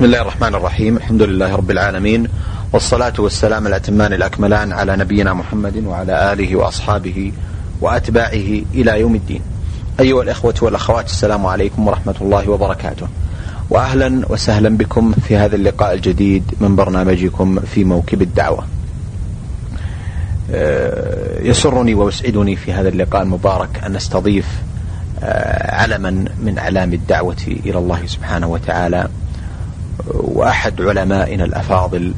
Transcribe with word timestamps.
بسم 0.00 0.06
الله 0.06 0.20
الرحمن 0.20 0.54
الرحيم. 0.54 0.96
الحمد 0.96 1.22
لله 1.22 1.56
رب 1.56 1.70
العالمين 1.70 2.28
والصلاة 2.72 3.12
والسلام 3.18 3.66
الأتمان 3.66 4.12
الأكملان 4.12 4.72
على 4.72 4.96
نبينا 4.96 5.34
محمد 5.34 5.84
وعلى 5.86 6.32
آله 6.32 6.56
وأصحابه 6.56 7.32
وأتباعه 7.80 8.62
إلى 8.74 9.00
يوم 9.00 9.14
الدين. 9.14 9.40
أيها 10.00 10.22
الإخوة 10.22 10.54
والأخوات 10.62 11.06
السلام 11.06 11.46
عليكم 11.46 11.88
ورحمة 11.88 12.14
الله 12.20 12.50
وبركاته. 12.50 13.08
وأهلا 13.70 14.22
وسهلا 14.28 14.76
بكم 14.76 15.12
في 15.12 15.36
هذا 15.36 15.56
اللقاء 15.56 15.94
الجديد 15.94 16.44
من 16.60 16.76
برنامجكم 16.76 17.60
في 17.60 17.84
موكب 17.84 18.22
الدعوة. 18.22 18.66
آه، 20.50 21.42
يسرني 21.42 21.94
ويسعدني 21.94 22.56
في 22.56 22.72
هذا 22.72 22.88
اللقاء 22.88 23.22
المبارك 23.22 23.84
أن 23.86 23.92
نستضيف 23.92 24.46
آه، 25.22 25.74
علما 25.74 26.24
من 26.42 26.58
أعلام 26.58 26.92
الدعوة 26.92 27.36
إلى 27.46 27.78
الله 27.78 28.06
سبحانه 28.06 28.46
وتعالى. 28.46 29.08
واحد 30.08 30.82
علمائنا 30.82 31.44
الأفاضل 31.44 32.14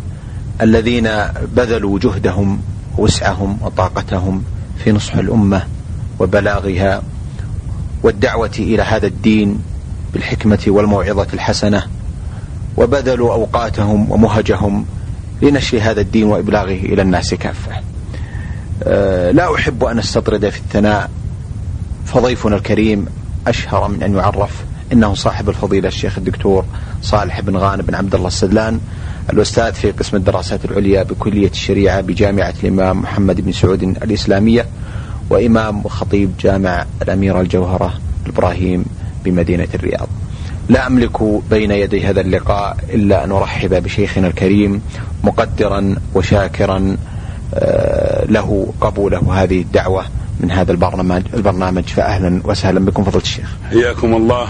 الذين 0.61 1.09
بذلوا 1.57 1.99
جهدهم 1.99 2.63
ووسعهم 2.99 3.59
وطاقتهم 3.63 4.45
في 4.85 4.93
نصح 4.93 5.15
الأمة 5.15 5.67
وبلاغها 6.19 7.03
والدعوة 8.03 8.51
إلى 8.59 8.83
هذا 8.83 9.07
الدين 9.07 9.63
بالحكمة 10.13 10.59
والموعظة 10.67 11.27
الحسنة 11.35 11.87
وبذلوا 12.77 13.33
أوقاتهم 13.33 14.11
ومهجهم 14.11 14.87
لنشر 15.43 15.79
هذا 15.83 16.01
الدين 16.01 16.25
وإبلاغه 16.25 16.73
إلى 16.73 17.03
الناس 17.03 17.35
كافة. 17.35 17.73
أه، 18.83 19.31
لا 19.31 19.55
أحب 19.55 19.85
أن 19.85 19.99
أستطرد 19.99 20.49
في 20.49 20.59
الثناء 20.59 21.11
فضيفنا 22.07 22.57
الكريم 22.57 23.07
أشهر 23.47 23.89
من 23.89 24.03
أن 24.03 24.15
يعرف 24.17 24.65
إنه 24.93 25.15
صاحب 25.15 25.49
الفضيلة 25.49 25.89
الشيخ 25.89 26.19
الدكتور 26.19 26.65
صالح 27.03 27.41
بن 27.41 27.57
غانم 27.57 27.83
بن 27.83 27.95
عبد 27.95 28.15
الله 28.15 28.29
السدلان 28.29 28.81
الأستاذ 29.33 29.73
في 29.73 29.91
قسم 29.91 30.17
الدراسات 30.17 30.65
العليا 30.65 31.03
بكلية 31.03 31.51
الشريعة 31.51 32.01
بجامعة 32.01 32.55
الإمام 32.63 33.01
محمد 33.01 33.41
بن 33.41 33.53
سعود 33.53 33.83
الإسلامية 33.83 34.67
وإمام 35.31 35.85
وخطيب 35.85 36.33
جامع 36.41 36.87
الاميره 37.03 37.41
الجوهرة 37.41 37.95
إبراهيم 38.27 38.85
بمدينة 39.25 39.69
الرياض. 39.75 40.09
لا 40.69 40.87
أملك 40.87 41.23
بين 41.51 41.71
يدي 41.71 42.07
هذا 42.07 42.21
اللقاء 42.21 42.77
إلا 42.89 43.25
أن 43.25 43.33
أرحب 43.33 43.83
بشيخنا 43.83 44.27
الكريم 44.27 44.83
مقدرا 45.25 45.95
وشاكرا 46.15 46.97
آه، 47.55 48.25
له 48.25 48.73
قبوله 48.81 49.43
هذه 49.43 49.61
الدعوة 49.61 50.05
من 50.41 50.51
هذا 50.51 50.73
البرنامج 50.73 51.23
البرنامج 51.35 51.85
فاهلا 51.85 52.41
وسهلا 52.45 52.81
بكم 52.81 53.05
فضيله 53.05 53.23
الشيخ. 53.23 53.57
حياكم 53.71 54.15
الله 54.15 54.49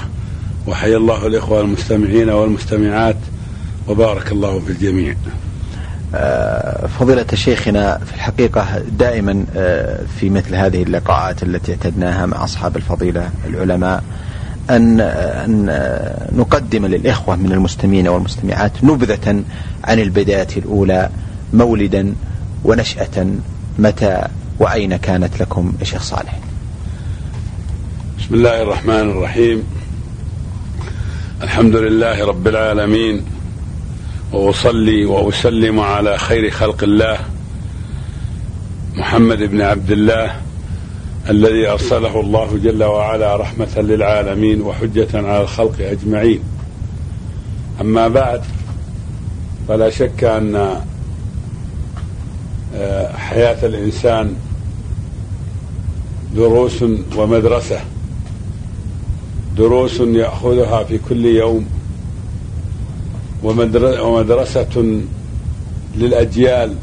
وحيا 0.66 0.96
الله 0.96 1.27
الإخوة 1.27 1.60
المستمعين 1.60 2.30
والمستمعات 2.30 3.16
وبارك 3.88 4.32
الله 4.32 4.58
في 4.58 4.70
الجميع. 4.70 5.14
آه، 6.14 6.86
فضيلة 6.86 7.27
شيخنا 7.34 7.98
في 7.98 8.14
الحقيقة 8.14 8.78
دائما 8.98 9.44
آه، 9.56 10.00
في 10.20 10.30
مثل 10.30 10.55
هذه 10.55 10.83
اللقاءات 10.83 11.42
التي 11.42 11.72
اعتدناها 11.72 12.27
مع 12.27 12.44
أصحاب 12.44 12.77
الفضيلة 12.77 13.30
العلماء 13.46 14.05
أن 14.70 15.00
أن 15.00 15.66
نقدم 16.33 16.86
للإخوة 16.86 17.36
من 17.36 17.52
المستمعين 17.52 18.08
والمستمعات 18.08 18.84
نبذة 18.84 19.42
عن 19.84 19.98
البداية 19.98 20.48
الأولى 20.56 21.10
مولدا 21.52 22.14
ونشأة 22.64 23.27
متى 23.78 24.22
وأين 24.58 24.96
كانت 24.96 25.40
لكم 25.40 25.72
يا 25.80 25.84
شيخ 25.84 26.02
صالح؟ 26.02 26.38
بسم 28.18 28.34
الله 28.34 28.62
الرحمن 28.62 29.10
الرحيم. 29.10 29.62
الحمد 31.42 31.76
لله 31.76 32.24
رب 32.26 32.48
العالمين 32.48 33.24
وأصلي 34.32 35.04
وأسلم 35.04 35.80
على 35.80 36.18
خير 36.18 36.50
خلق 36.50 36.82
الله 36.82 37.18
محمد 38.94 39.38
بن 39.38 39.60
عبد 39.60 39.90
الله 39.90 40.36
الذي 41.28 41.68
أرسله 41.68 42.20
الله 42.20 42.58
جل 42.64 42.84
وعلا 42.84 43.36
رحمة 43.36 43.68
للعالمين 43.77 44.62
وحجة 44.62 45.08
على 45.14 45.40
الخلق 45.40 45.74
أجمعين. 45.80 46.40
أما 47.80 48.08
بعد 48.08 48.42
فلا 49.68 49.90
شك 49.90 50.24
أن 50.24 50.80
آه، 52.77 53.17
حياة 53.17 53.67
الإنسان 53.67 54.36
دروس 56.34 56.84
ومدرسة. 57.17 57.80
دروس 59.57 60.01
يأخذها 60.01 60.85
في 60.85 60.98
كل 61.08 61.27
يوم 61.27 61.67
ومدرسة 64.02 65.01
للأجيال 65.96 66.74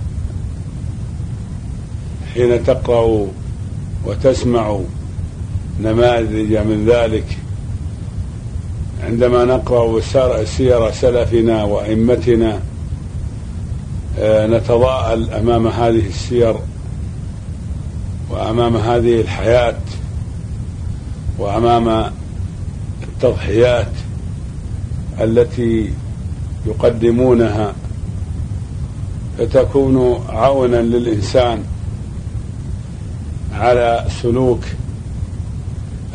حين 2.34 2.64
تقرأ 2.64 3.28
وتسمع 4.06 4.80
نماذج 5.82 6.58
من 6.58 6.86
ذلك. 6.90 7.38
عندما 9.04 9.46
نقرأ 9.46 10.02
سير 10.46 10.92
سلفنا 10.92 11.64
وأئمتنا 11.64 12.60
آه، 14.20 14.48
نتضاءل 14.48 15.30
أمام 15.30 15.68
هذه 15.68 16.08
السير 16.08 16.56
وأمام 18.30 18.78
هذه 18.78 19.22
الحياة 19.22 19.78
وأمام 21.38 22.12
التضحيات 23.24 23.92
التي 25.22 25.94
يقدمونها 26.66 27.74
فتكون 29.38 30.20
عونا 30.30 30.82
للإنسان 30.82 31.64
على 33.54 34.06
سلوك 34.22 34.64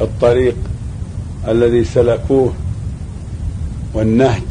الطريق 0.01 0.57
الذي 1.49 1.85
سلكوه 1.85 2.53
والنهج 3.95 4.43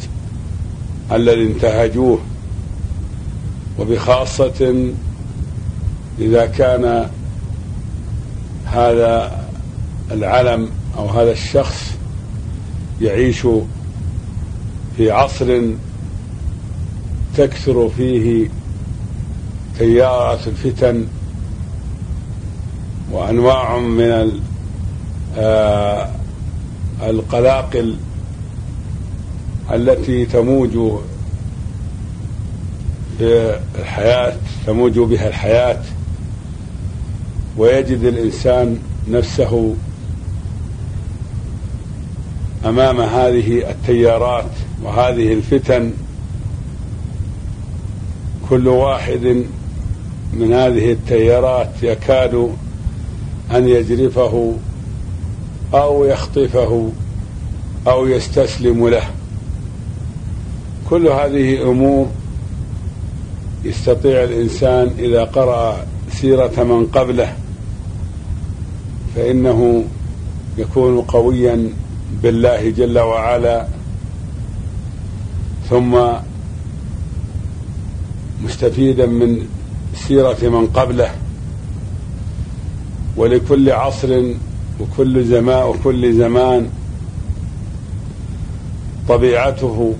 الذي 1.12 1.42
انتهجوه 1.42 2.18
وبخاصة 3.78 4.90
إذا 6.18 6.46
كان 6.46 7.08
هذا 8.66 9.44
العلم 10.10 10.70
أو 10.98 11.06
هذا 11.08 11.32
الشخص 11.32 11.93
يعيش 13.00 13.46
في 14.96 15.10
عصر 15.10 15.60
تكثر 17.36 17.88
فيه 17.96 18.48
تيارات 19.78 20.46
الفتن 20.48 21.06
وأنواع 23.12 23.78
من 23.78 24.40
آه، 25.36 26.10
القلاقل 27.02 27.96
التي 29.72 30.26
تموج 30.26 31.00
في 33.18 33.58
الحياة 33.78 34.36
تموج 34.66 34.98
بها 34.98 35.28
الحياة 35.28 35.82
ويجد 37.56 38.04
الإنسان 38.04 38.78
نفسه 39.08 39.74
أمام 42.64 43.00
هذه 43.00 43.70
التيارات 43.70 44.50
وهذه 44.82 45.32
الفتن 45.32 45.92
كل 48.50 48.68
واحد 48.68 49.44
من 50.32 50.52
هذه 50.52 50.92
التيارات 50.92 51.82
يكاد 51.82 52.50
أن 53.54 53.68
يجرفه 53.68 54.54
أو 55.74 56.04
يخطفه 56.04 56.90
أو 57.86 58.06
يستسلم 58.06 58.88
له. 58.88 59.04
كل 60.90 61.06
هذه 61.06 61.62
امور 61.62 62.06
يستطيع 63.64 64.24
الإنسان 64.24 64.94
إذا 64.98 65.24
قرأ 65.24 65.86
سيرة 66.12 66.62
من 66.62 66.86
قبله 66.86 67.32
فإنه 69.16 69.84
يكون 70.58 71.00
قويا 71.00 71.70
بالله 72.22 72.70
جل 72.70 72.98
وعلا 72.98 73.66
ثم 75.70 75.98
مستفيدا 78.44 79.06
من 79.06 79.46
سيرة 79.94 80.36
من 80.42 80.66
قبله. 80.66 81.10
ولكل 83.16 83.70
عصر 83.70 84.22
وكل 84.80 85.24
زمان 85.24 85.62
وكل 85.62 86.14
زمان 86.14 86.70
طبيعته 89.08 89.94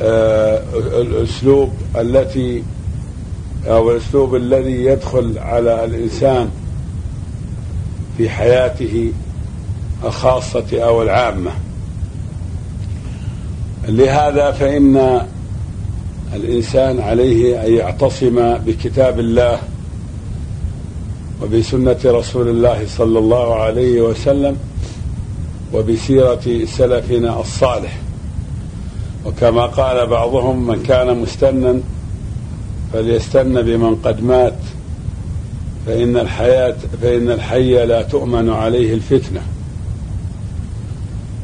والاسلوب 0.00 1.70
آه، 1.96 2.00
التي 2.00 2.62
أو 3.66 3.90
الأسلوب 3.90 4.34
الذي 4.34 4.84
يدخل 4.84 5.38
على 5.38 5.84
الإنسان. 5.84 6.50
في 8.20 8.30
حياته 8.30 9.12
الخاصة 10.04 10.66
أو 10.72 11.02
العامة. 11.02 11.50
لهذا 13.88 14.50
فإن 14.50 15.20
الإنسان 16.34 17.00
عليه 17.00 17.66
أن 17.66 17.72
يعتصم 17.72 18.58
بكتاب 18.58 19.20
الله 19.20 19.58
وبسنة 21.42 21.96
رسول 22.04 22.48
الله 22.48 22.86
صلى 22.86 23.18
الله 23.18 23.54
عليه 23.54 24.00
وسلم 24.00 24.56
وبسيرة 25.74 26.64
سلفنا 26.64 27.40
الصالح. 27.40 27.98
وكما 29.26 29.66
قال 29.66 30.06
بعضهم 30.06 30.66
من 30.66 30.82
كان 30.82 31.18
مستنا 31.18 31.80
فليستن 32.92 33.62
بمن 33.62 33.96
قد 33.96 34.22
مات. 34.22 34.58
فإن 35.86 36.16
الحياة 36.16 36.76
فإن 37.02 37.30
الحي 37.30 37.86
لا 37.86 38.02
تؤمن 38.02 38.50
عليه 38.50 38.94
الفتنة. 38.94 39.40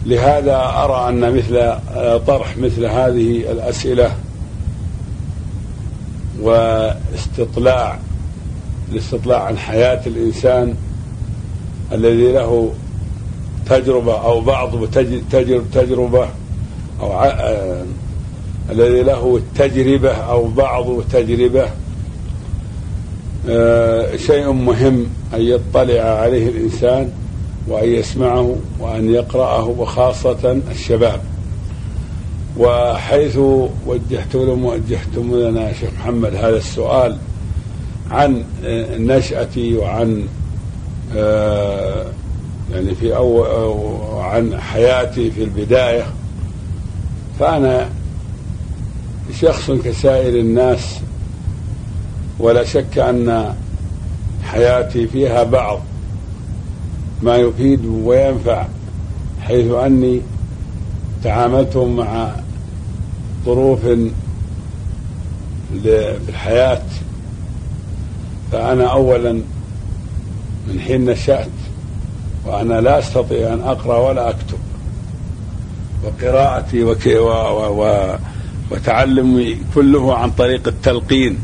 لهذا 0.07 0.57
أرى 0.57 1.09
أن 1.09 1.37
مثل 1.37 1.73
طرح 2.27 2.57
مثل 2.57 2.85
هذه 2.85 3.53
الأسئلة 3.53 4.13
واستطلاع 6.41 7.99
الاستطلاع 8.93 9.43
عن 9.43 9.59
حياة 9.59 10.01
الإنسان 10.07 10.75
الذي 11.93 12.33
له 12.33 12.73
تجربة 13.71 14.25
أو 14.25 14.41
بعض 14.41 14.85
تجربة 15.75 16.29
أو 17.01 17.23
آه 17.23 17.85
الذي 18.71 19.03
له 19.03 19.37
التجربة 19.37 20.13
أو 20.13 20.49
بعض 20.49 21.03
تجربة 21.13 21.63
آه 21.65 21.86
شيء 24.17 24.53
مهم 24.53 25.07
أن 25.35 25.41
يطلع 25.41 26.01
عليه 26.01 26.49
الإنسان 26.49 27.11
وأن 27.69 27.89
يسمعه 27.89 28.57
وأن 28.81 29.15
يقرأه 29.15 29.65
وخاصة 29.65 30.59
الشباب. 30.71 31.21
وحيث 32.59 33.37
وجهتم 33.87 34.65
وجهتم 34.65 35.35
لنا 35.35 35.73
شيخ 35.73 35.91
محمد 36.01 36.35
هذا 36.35 36.57
السؤال 36.57 37.17
عن 38.11 38.45
نشأتي 38.99 39.77
وعن 39.77 40.27
آه 41.17 42.07
يعني 42.73 42.95
في 42.95 43.17
أول 43.17 44.21
عن 44.25 44.61
حياتي 44.61 45.31
في 45.31 45.45
البداية. 45.45 46.07
فأنا 47.41 47.89
شخص 49.41 49.71
كسائر 49.71 50.41
الناس 50.41 51.01
ولا 52.39 52.65
شك 52.65 52.99
أن 52.99 53.55
حياتي 54.45 55.07
فيها 55.07 55.43
بعض 55.43 55.81
ما 57.23 57.37
يفيد 57.37 57.87
وينفع 57.87 58.67
حيث 59.43 59.73
أني 59.73 60.21
تعاملت 61.25 61.77
مع 61.77 62.31
ظروف 63.45 63.81
في 63.81 64.11
الحياة. 66.29 66.83
فأنا 68.53 68.85
أولا 68.85 69.33
من 70.69 70.81
حين 70.81 71.05
نشأت 71.05 71.49
وأنا 72.47 72.81
لا 72.81 72.99
أستطيع 72.99 73.53
أن 73.53 73.61
أقرأ 73.61 74.09
ولا 74.09 74.31
أكتب. 74.31 74.59
وقراءتي 76.05 76.85
و 76.85 76.95
و 77.83 78.15
وتعلمي 78.71 79.59
كله 79.75 80.15
عن 80.15 80.31
طريق 80.31 80.69
التلقين. 80.69 81.39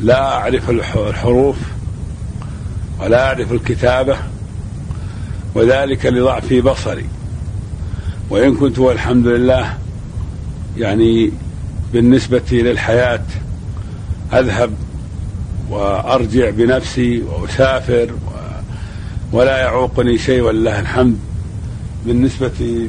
لا 0.00 0.22
أعرف 0.22 0.70
الحروف 0.70 1.56
ولا 3.00 3.26
أعرف 3.26 3.52
الكتابة 3.52 4.16
وذلك 5.54 6.06
لضعف 6.06 6.52
بصري. 6.52 7.06
وإن 8.30 8.54
كنت 8.54 8.78
والحمد 8.78 9.26
لله 9.26 9.78
يعني 10.76 11.30
بالنسبة 11.92 12.42
للحياة 12.52 13.24
أذهب 14.32 14.70
وأرجع 15.70 16.50
بنفسي 16.50 17.22
وأسافر 17.22 18.10
ولا 19.32 19.58
يعوقني 19.58 20.18
شيء 20.18 20.42
ولله 20.42 20.80
الحمد. 20.80 21.18
بالنسبة 22.06 22.86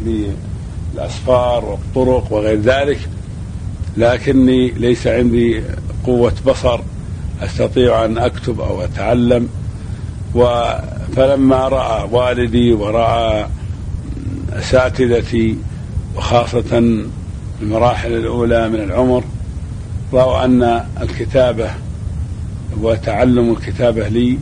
للأسفار 0.95 1.65
والطرق 1.65 2.33
وغير 2.33 2.61
ذلك 2.61 2.99
لكني 3.97 4.69
ليس 4.69 5.07
عندي 5.07 5.63
قوة 6.05 6.33
بصر 6.45 6.81
أستطيع 7.43 8.05
أن 8.05 8.17
أكتب 8.17 8.61
أو 8.61 8.81
أتعلم. 8.83 9.49
فلما 11.15 11.67
رأى 11.67 12.09
والدي 12.11 12.73
ورأى 12.73 13.45
أساتذتي 14.53 15.57
وخاصة 16.15 17.03
المراحل 17.61 18.13
الأولى 18.13 18.69
من 18.69 18.83
العمر 18.83 19.23
رأوا 20.13 20.45
أن 20.45 20.83
الكتابة 21.01 21.69
وتعلم 22.81 23.51
الكتابة 23.51 24.07
لي 24.07 24.37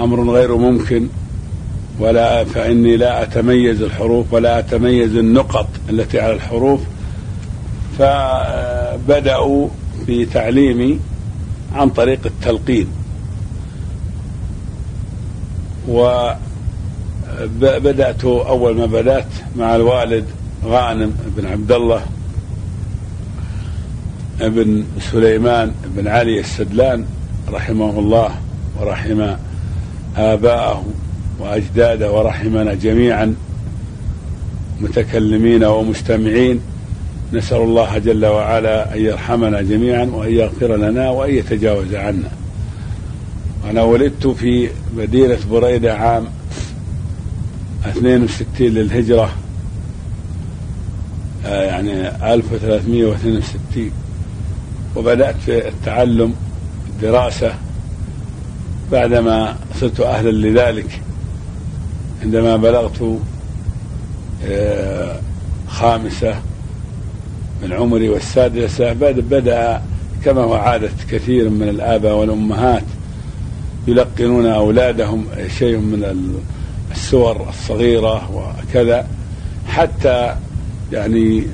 أمر 0.00 0.30
غير 0.30 0.56
ممكن 0.56 1.08
ولا 1.98 2.44
فإني 2.44 2.96
لا 2.96 3.22
أتميز 3.22 3.82
الحروف 3.82 4.32
ولا 4.32 4.58
أتميز 4.58 5.16
النقط 5.16 5.68
التي 5.90 6.20
على 6.20 6.32
الحروف. 6.32 6.80
فبدأوا 7.98 9.68
في 10.06 10.24
تعليمي 10.24 11.00
عن 11.76 11.88
طريق 11.90 12.20
التلقين. 12.26 12.86
وبدأت 17.60 18.24
أول 18.24 18.76
ما 18.76 18.86
بدأت 18.86 19.26
مع 19.56 19.76
الوالد 19.76 20.24
غانم 20.64 21.12
بن 21.36 21.46
عبد 21.46 21.72
الله 21.72 22.02
بن 24.40 24.84
سليمان 25.12 25.72
بن 25.96 26.08
علي 26.08 26.40
السدلان 26.40 27.04
رحمه 27.52 27.98
الله 27.98 28.30
ورحم 28.80 29.20
آباءه 30.16 30.84
وأجداده 31.38 32.12
ورحمنا 32.12 32.74
جميعا 32.74 33.34
متكلمين 34.80 35.64
ومستمعين. 35.64 36.60
نسأل 37.32 37.56
الله 37.56 37.98
جل 37.98 38.26
وعلا 38.26 38.94
أن 38.94 39.00
يرحمنا 39.00 39.62
جميعا 39.62 40.04
وأن 40.04 40.32
يغفر 40.32 40.76
لنا 40.76 41.10
وأن 41.10 41.34
يتجاوز 41.34 41.94
عنا. 41.94 42.30
أنا 43.70 43.82
ولدت 43.82 44.26
في 44.26 44.70
مدينة 44.96 45.38
بريدة 45.50 45.94
عام 45.94 46.26
62 47.86 48.66
للهجرة 48.68 49.32
آه، 51.46 51.62
يعني 51.62 52.08
1362 52.34 53.90
وبدأت 54.96 55.36
في 55.46 55.68
التعلم 55.68 56.34
الدراسة 56.88 57.54
بعدما 58.92 59.56
صرت 59.80 60.00
أهلا 60.00 60.30
لذلك. 60.30 61.00
عندما 62.22 62.56
بلغت 62.56 63.18
آه، 64.44 65.20
خامسة 65.68 66.34
من 67.62 67.72
عمري 67.72 68.08
والسادسة 68.08 68.92
بدأ 68.92 69.82
كما 70.24 70.40
هو 70.40 70.54
عادة 70.54 70.90
كثير 71.10 71.48
من 71.48 71.68
الآباء 71.68 72.14
والأمهات 72.14 72.82
يلقنون 73.86 74.46
أولادهم 74.46 75.26
شيء 75.58 75.76
من 75.76 76.32
السور 76.90 77.48
الصغيرة 77.48 78.30
وكذا. 78.34 79.06
حتى 79.68 80.36
يعني 80.92 81.46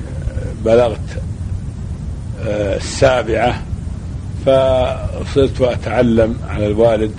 بلغت 0.65 0.99
آه، 2.45 2.77
السابعة 2.77 3.61
فصرت 4.45 5.61
أتعلم 5.61 6.35
على 6.49 6.67
الوالد. 6.67 7.11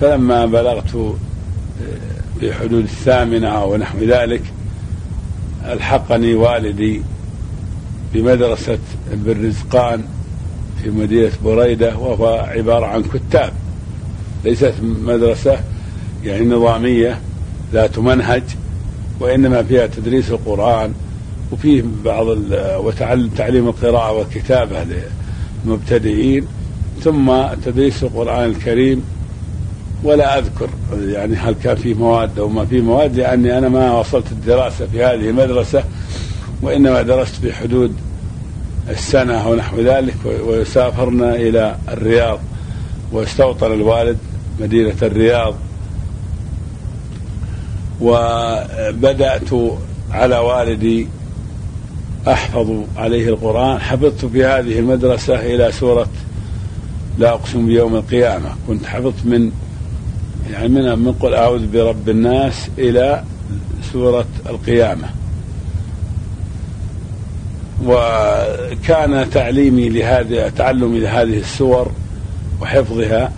فلما 0.00 0.46
بلغت 0.46 0.94
آه، 0.94 1.14
في 2.40 2.54
حدود 2.54 2.82
الثامنة 2.82 3.48
أو 3.48 3.76
نحو 3.76 3.98
ذلك 3.98 4.42
ألحقني 5.64 6.34
والدي 6.34 7.02
بمدرسة 8.14 8.78
بالرزقان 9.12 10.04
في 10.82 10.90
مدينة 10.90 11.32
بريدة 11.44 11.96
وهو 11.96 12.26
عبارة 12.26 12.86
عن 12.86 13.02
كتاب. 13.02 13.52
ليست 14.44 14.74
مدرسة 14.82 15.60
يعني 16.24 16.44
نظامية 16.44 17.20
ذات 17.72 17.98
منهج 17.98 18.42
وإنما 19.20 19.62
فيها 19.62 19.86
تدريس 19.86 20.30
القرآن 20.30 20.92
وفيه 21.52 21.82
بعض 22.04 22.26
وتعلم 22.84 23.28
تعليم 23.28 23.68
القراءة 23.68 24.12
والكتابة 24.12 24.86
للمبتدئين. 25.64 26.46
ثم 27.04 27.32
تدريس 27.64 28.02
القرآن 28.02 28.50
الكريم 28.50 29.04
ولا 30.04 30.38
أذكر 30.38 30.68
يعني 31.06 31.36
هل 31.36 31.54
كان 31.64 31.76
في 31.76 31.94
مواد 31.94 32.38
أو 32.38 32.48
ما 32.48 32.64
في 32.64 32.80
مواد 32.80 33.16
لأني 33.16 33.58
أنا 33.58 33.68
ما 33.68 33.98
وصلت 33.98 34.32
الدراسة 34.32 34.86
في 34.86 35.04
هذه 35.04 35.28
المدرسة. 35.28 35.84
وإنما 36.62 37.02
درست 37.02 37.34
في 37.34 37.52
حدود 37.52 37.94
السنة 38.88 39.48
ونحو 39.48 39.80
ذلك 39.80 40.16
وسافرنا 40.24 41.34
إلى 41.34 41.76
الرياض 41.88 42.38
واستوطن 43.12 43.72
الوالد 43.72 44.18
مدينة 44.60 44.94
الرياض. 45.02 45.54
وبدأت 48.00 49.50
على 50.10 50.38
والدي 50.38 51.08
أحفظ 52.28 52.84
عليه 52.96 53.28
القرآن. 53.28 53.80
حفظت 53.80 54.24
في 54.24 54.44
هذه 54.44 54.78
المدرسة 54.78 55.34
إلى 55.54 55.72
سورة 55.72 56.08
لا 57.18 57.28
أقسم 57.28 57.66
بيوم 57.66 57.94
القيامة. 57.96 58.48
كنت 58.68 58.86
حفظت 58.86 59.24
من 59.26 59.50
يعني 60.52 60.68
من 60.68 60.98
من 60.98 61.12
قل 61.12 61.34
أعوذ 61.34 61.66
برب 61.66 62.08
الناس 62.08 62.68
إلى 62.78 63.24
سورة 63.92 64.26
القيامة. 64.46 65.08
وكان 67.86 69.30
تعليمي 69.30 69.88
لهذه 69.88 70.48
تعلمي 70.48 71.00
لهذه 71.00 71.38
السور 71.38 71.90
وحفظها 72.62 73.32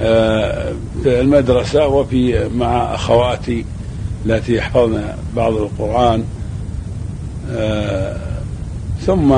آه، 0.00 0.72
في 1.02 1.20
المدرسة 1.20 1.86
وفي 1.86 2.48
مع 2.54 2.94
أخواتي 2.94 3.64
التي 4.26 4.54
يحفظن 4.54 5.02
بعض 5.36 5.52
القرآن 5.56 6.24
آه، 7.50 8.16
ثم 9.06 9.34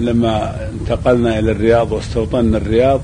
لما 0.00 0.56
انتقلنا 0.72 1.38
إلى 1.38 1.52
الرياض 1.52 1.92
واستوطنا 1.92 2.56
الرياض 2.56 3.00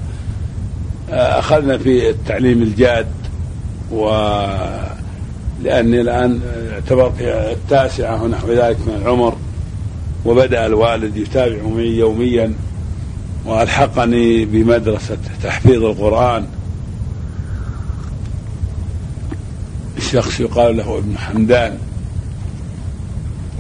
آه، 1.11 1.39
أخذنا 1.39 1.79
في 1.79 2.11
التعليم 2.11 2.63
الجاد 2.63 3.07
و 3.93 4.11
لأني 5.63 6.01
الآن 6.01 6.41
اعتبرت 6.73 7.13
التاسعة 7.21 8.23
ونحو 8.23 8.49
ذلك 8.53 8.77
من 8.87 9.01
العمر. 9.03 9.37
وبدأ 10.25 10.67
الوالد 10.67 11.17
يتابع 11.17 11.63
معي 11.63 11.99
يوميا 11.99 12.55
وألحقني 13.47 14.45
بمدرسة 14.45 15.19
تحفيظ 15.43 15.85
القرآن. 15.85 16.47
شخص 19.99 20.41
يقال 20.41 20.77
له 20.77 20.99
ابن 20.99 21.19
حمدان 21.19 21.79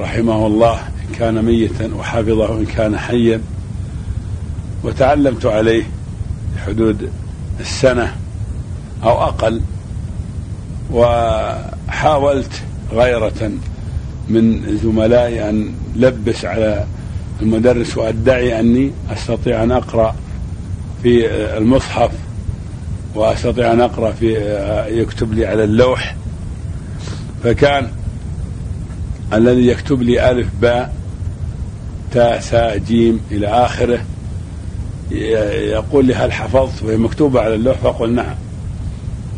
رحمه 0.00 0.46
الله 0.46 0.74
إن 0.74 1.14
كان 1.18 1.44
ميتا 1.44 1.94
وحفظه 1.94 2.58
إن 2.58 2.64
كان 2.64 2.98
حيا. 2.98 3.40
وتعلمت 4.84 5.46
عليه 5.46 5.84
حدود 6.66 7.10
السنة 7.60 8.16
أو 9.02 9.22
أقل 9.22 9.60
وحاولت 10.92 12.62
غيرة 12.92 13.50
من 14.28 14.78
زملائي 14.82 15.50
أن 15.50 15.72
لبس 15.96 16.44
على 16.44 16.84
المدرس 17.42 17.96
وأدعي 17.96 18.60
أني 18.60 18.90
أستطيع 19.12 19.62
أن 19.62 19.70
أقرأ 19.70 20.14
في 21.02 21.30
المصحف 21.56 22.10
وأستطيع 23.14 23.72
أن 23.72 23.80
أقرأ 23.80 24.12
في 24.12 24.34
يكتب 24.90 25.32
لي 25.32 25.46
على 25.46 25.64
اللوح. 25.64 26.16
فكان 27.44 27.88
الذي 29.32 29.66
يكتب 29.66 30.02
لي 30.02 30.30
ألف 30.30 30.48
باء 30.60 30.94
تاء 32.12 32.40
ساء 32.40 32.78
جيم 32.78 33.20
إلى 33.30 33.46
آخره. 33.46 34.04
يقول 35.10 36.04
لي 36.04 36.14
هل 36.14 36.32
حفظت؟ 36.32 36.82
وهي 36.82 36.96
مكتوبة 36.96 37.40
على 37.40 37.54
اللوح 37.54 37.78
فأقول 37.78 38.12
نعم. 38.12 38.34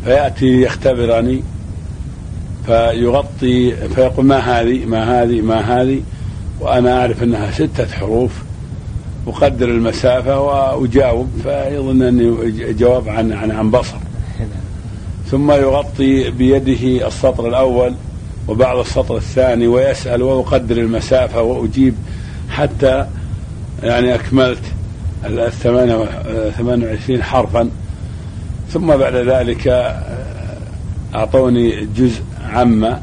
فيأتي 0.05 0.61
يختبرني 0.61 1.43
فيغطي 2.65 3.71
فيقول 3.71 4.25
ما 4.25 4.37
هذه 4.37 4.85
ما 4.85 5.23
هذه 5.23 5.41
ما 5.41 5.81
هذه 5.81 6.01
وأنا 6.59 6.99
أعرف 6.99 7.23
أنها 7.23 7.51
ستة 7.51 7.87
حروف 7.87 8.31
أقدر 9.27 9.69
المسافة 9.69 10.41
وأجاوب 10.41 11.29
فيظن 11.43 12.01
أني 12.01 12.53
جواب 12.73 13.09
عن 13.09 13.33
عن 13.33 13.51
عن 13.51 13.71
بصر. 13.71 13.95
ثم 15.31 15.51
يغطي 15.51 16.31
بيده 16.31 17.07
السطر 17.07 17.47
الأول 17.47 17.93
وبعض 18.47 18.77
السطر 18.77 19.17
الثاني 19.17 19.67
ويسأل 19.67 20.23
وأقدر 20.23 20.77
المسافة 20.77 21.41
وأجيب 21.41 21.95
حتى 22.49 23.05
يعني 23.83 24.15
أكملت 24.15 24.61
الثمانية 25.25 25.95
وعشرين 26.85 27.23
حرفا. 27.23 27.69
ثم 28.69 28.95
بعد 28.95 29.15
ذلك 29.15 29.67
أعطوني 31.15 31.87
جزء 31.97 32.21
عامة 32.45 32.99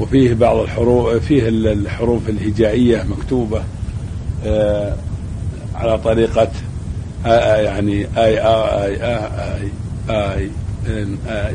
وفيه 0.00 0.34
بعض 0.34 0.56
الحروف 0.56 1.14
فيه 1.14 1.48
الحروف 1.48 2.28
الهجائية 2.28 3.02
مكتوبة 3.02 3.62
آه، 4.46 4.96
على 5.74 5.98
طريقة 5.98 6.50
يعني 7.24 8.06
آي 8.16 8.40
آي 8.40 9.04
آي 9.04 9.68
آي 10.10 10.50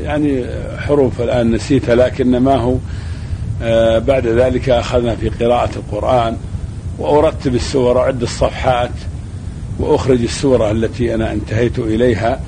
يعني 0.02 0.46
حروف 0.78 1.20
الآن 1.20 1.50
نسيتها 1.50 1.94
لكن 1.94 2.36
ما 2.36 2.56
هو 2.56 2.76
آه، 3.62 3.98
بعد 3.98 4.26
ذلك 4.26 4.70
أخذنا 4.70 5.16
في 5.16 5.28
قراءة 5.28 5.70
القرآن 5.76 6.36
وأرتب 6.98 7.54
السور 7.54 7.96
وأعد 7.96 8.22
الصفحات 8.22 8.90
وأخرج 9.78 10.22
السورة 10.22 10.70
التي 10.70 11.14
أنا 11.14 11.32
انتهيت 11.32 11.78
إليها. 11.78 12.40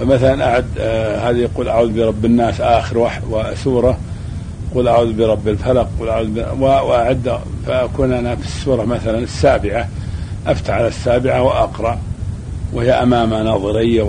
فمثلا 0.00 0.48
أعد 0.50 0.66
آه، 0.78 1.30
هذه 1.30 1.36
يقول 1.36 1.68
أعوذ 1.68 1.92
برب 1.92 2.24
الناس 2.24 2.60
آخر 2.60 3.10
وسورة. 3.30 3.98
قل 4.74 4.88
أعوذ 4.88 5.12
برب 5.12 5.48
الفلق 5.48 5.88
قل 6.00 6.08
أعوذ 6.08 6.40
وأعد 6.60 7.38
فأكون 7.66 8.12
أنا 8.12 8.36
في 8.36 8.44
السورة 8.44 8.84
مثلا 8.84 9.18
السابعة 9.18 9.88
أفتح 10.46 10.74
على 10.74 10.88
السابعة 10.88 11.42
وأقرأ 11.42 11.98
وهي 12.72 12.92
أمام 12.92 13.30
ناظري 13.30 14.00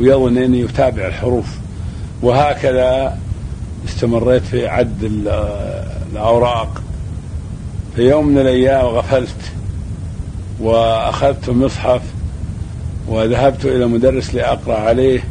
ويظن 0.00 0.38
أني 0.38 0.60
يتابع 0.60 1.06
الحروف. 1.06 1.46
وهكذا 2.22 3.18
استمريت 3.88 4.42
في 4.42 4.68
عد 4.68 5.26
الأوراق. 6.12 6.82
في 7.96 8.02
يوم 8.10 8.26
من 8.26 8.38
الأيام 8.38 8.84
غفلت 8.84 9.52
وأخذت 10.60 11.48
المصحف 11.48 12.00
وذهبت 13.08 13.64
إلى 13.64 13.86
مدرس 13.86 14.34
لأقرأ 14.34 14.78
عليه 14.78 15.24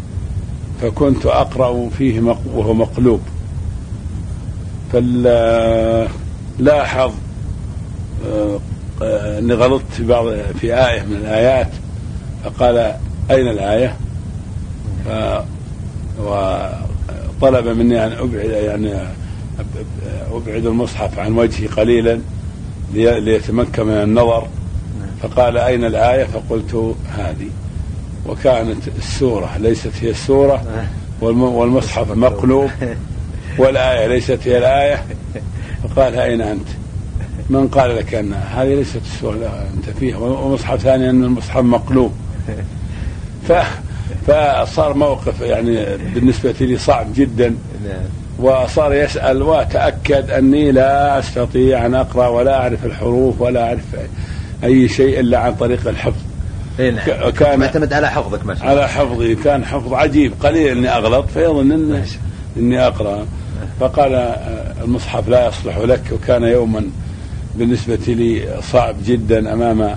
فكنت 0.81 1.25
أقرأ 1.25 1.89
فيه 1.97 2.35
وهو 2.53 2.73
مقلوب. 2.73 3.21
فلاحظ 4.93 7.11
آه، 8.27 8.59
أني 9.39 9.53
غلطت 9.53 9.93
في 9.93 10.03
بعض 10.03 10.25
في 10.59 10.87
آية 10.87 11.01
من 11.01 11.15
الآيات 11.15 11.69
فقال 12.43 12.77
أين 13.31 13.47
الآية؟ 13.47 13.95
ف 15.05 15.09
وطلب 16.21 17.67
مني 17.67 18.05
أن 18.05 18.11
أبعد 18.11 18.49
يعني 18.49 18.93
أبعد 20.31 20.65
المصحف 20.65 21.19
عن 21.19 21.33
وجهي 21.33 21.67
قليلا 21.67 22.19
ليتمكن 22.93 23.85
من 23.85 23.93
النظر 23.93 24.47
فقال 25.21 25.57
أين 25.57 25.85
الآية؟ 25.85 26.23
فقلت 26.23 26.95
هذه 27.17 27.49
وكانت 28.29 28.87
السورة 28.97 29.57
ليست 29.57 29.91
هي 30.01 30.09
السورة 30.09 30.85
والمصحف 31.21 32.11
مقلوب 32.11 32.69
والآية 33.57 34.07
ليست 34.07 34.39
هي 34.43 34.57
الآية. 34.57 35.03
فقال 35.83 36.19
أين 36.19 36.41
أنت؟ 36.41 36.67
من 37.49 37.67
قال 37.67 37.95
لك 37.97 38.13
أن 38.13 38.33
هذه 38.33 38.75
ليست 38.75 39.01
السورة 39.13 39.65
أنت 39.77 39.97
فيها 39.99 40.17
ومصحف 40.17 40.81
ثاني 40.81 41.09
أن 41.09 41.23
المصحف 41.23 41.61
مقلوب. 41.61 42.13
ف 43.47 43.51
فصار 44.27 44.93
موقف 44.93 45.41
يعني 45.41 45.85
بالنسبة 46.15 46.55
لي 46.61 46.77
صعب 46.77 47.07
جدا. 47.15 47.55
وصار 48.39 48.93
يسأل 48.93 49.41
وتأكد 49.41 50.29
أني 50.29 50.71
لا 50.71 51.19
أستطيع 51.19 51.85
أن 51.85 51.95
أقرأ 51.95 52.27
ولا 52.27 52.61
أعرف 52.61 52.85
الحروف 52.85 53.41
ولا 53.41 53.67
أعرف 53.67 53.83
أي 54.63 54.87
شيء 54.87 55.19
إلا 55.19 55.39
عن 55.39 55.55
طريق 55.55 55.87
الحفظ. 55.87 56.21
نعم. 56.79 57.29
كان 57.29 57.59
معتمد 57.59 57.93
على 57.93 58.09
حفظك 58.09 58.45
مثلا. 58.45 58.69
على 58.69 58.87
حفظي. 58.89 59.35
كان 59.35 59.65
حفظ 59.65 59.93
عجيب 59.93 60.33
قليل 60.39 60.77
إني 60.77 60.89
أغلط 60.89 61.25
فيظن 61.29 62.03
إني, 62.57 62.87
أقرأ. 62.87 63.25
فقال 63.79 64.13
آه، 64.13 64.83
المصحف 64.83 65.27
لا 65.29 65.47
يصلح 65.47 65.77
لك 65.77 66.01
وكان 66.11 66.43
يوما 66.43 66.83
بالنسبة 67.55 67.99
لي 68.07 68.47
صعب 68.71 68.95
جدا 69.05 69.53
أمام 69.53 69.95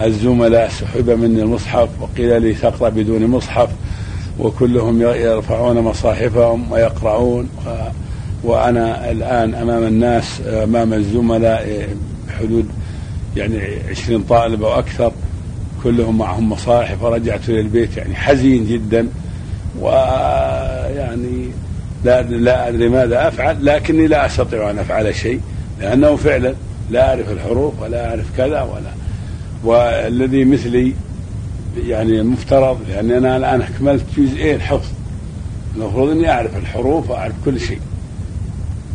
الزملاء 0.00 0.68
سحب 0.68 1.10
مني 1.10 1.42
المصحف 1.42 1.88
وقيل 2.00 2.42
لي 2.42 2.54
تقرأ 2.54 2.88
بدون 2.88 3.26
مصحف 3.26 3.68
وكلهم 4.38 5.02
يرفعون 5.02 5.80
مصاحفهم 5.80 6.72
ويقرؤون 6.72 7.48
وأنا 8.44 9.10
الآن 9.10 9.54
أمام 9.54 9.82
الناس 9.82 10.40
أمام 10.46 10.92
الزملاء 10.94 11.88
حدود 12.38 12.68
يعني 13.36 13.60
عشرين 13.90 14.22
طالب 14.22 14.62
أو 14.62 14.78
أكثر 14.78 15.12
كلهم 15.82 16.18
معهم 16.18 16.50
مصاحف 16.50 17.02
ورجعت 17.02 17.48
إلى 17.48 17.60
البيت 17.60 17.96
يعني 17.96 18.14
حزين 18.14 18.66
جدا 18.66 19.08
ويعني 19.80 21.50
لا 22.04 22.22
لا 22.22 22.68
أدري 22.68 22.88
ماذا 22.88 23.28
أفعل 23.28 23.66
لكني 23.66 24.06
لا 24.06 24.26
أستطيع 24.26 24.70
أن 24.70 24.78
أفعل 24.78 25.14
شيء 25.14 25.40
لأنه 25.80 26.16
فعلا 26.16 26.54
لا 26.90 27.08
أعرف 27.08 27.30
الحروف 27.30 27.82
ولا 27.82 28.10
أعرف 28.10 28.36
كذا 28.36 28.62
ولا. 28.62 28.92
والذي 29.64 30.44
مثلي 30.44 30.94
يعني 31.86 32.20
المفترض 32.20 32.78
لأني 32.88 33.18
أنا 33.18 33.36
الآن 33.36 33.62
اكملت 33.62 34.04
جزئين 34.16 34.60
حفظ. 34.60 34.88
المفروض 35.76 36.10
إني 36.10 36.30
أعرف 36.30 36.56
الحروف 36.56 37.10
وأعرف 37.10 37.34
كل 37.44 37.60
شيء. 37.60 37.80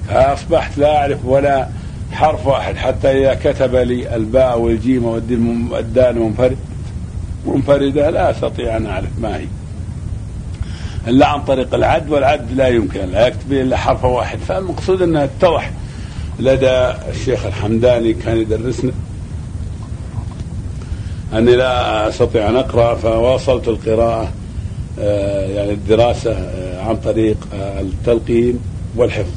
فأصبحت 0.09 0.77
لا 0.77 0.97
أعرف 0.97 1.25
ولا 1.25 1.67
حرف 2.11 2.47
واحد 2.47 2.75
حتى 2.75 3.11
إذا 3.11 3.33
كتب 3.43 3.75
لي 3.75 4.15
الباء 4.15 4.59
والجيم 4.59 5.05
والدال 5.05 6.19
منفرد 6.19 6.57
منفردة 7.45 8.09
لا 8.09 8.31
أستطيع 8.31 8.77
أن 8.77 8.85
أعرف 8.85 9.09
ما 9.21 9.37
هي. 9.37 9.45
إلا 11.07 11.27
عن 11.27 11.43
طريق 11.43 11.73
العد 11.73 12.09
والعد 12.09 12.51
لا 12.51 12.67
يمكن 12.67 12.99
لا 12.99 13.27
يكتب 13.27 13.53
إلا 13.53 13.77
حرف 13.77 14.03
واحد. 14.03 14.39
فالمقصود 14.39 15.01
أنها 15.01 15.23
اتضح 15.23 15.71
لدى 16.39 16.93
الشيخ 17.09 17.45
الحمداني 17.45 18.13
كان 18.13 18.37
يدرسنا 18.37 18.91
أني 21.33 21.55
لا 21.55 22.07
أستطيع 22.07 22.49
أن 22.49 22.55
أقرأ 22.55 22.95
فواصلت 22.95 23.67
القراءة 23.67 24.31
آه، 24.99 25.47
يعني 25.47 25.71
الدراسة 25.71 26.31
آه، 26.31 26.81
عن 26.81 26.95
طريق 26.95 27.37
آه، 27.53 27.81
التلقين 27.81 28.59
والحفظ. 28.95 29.33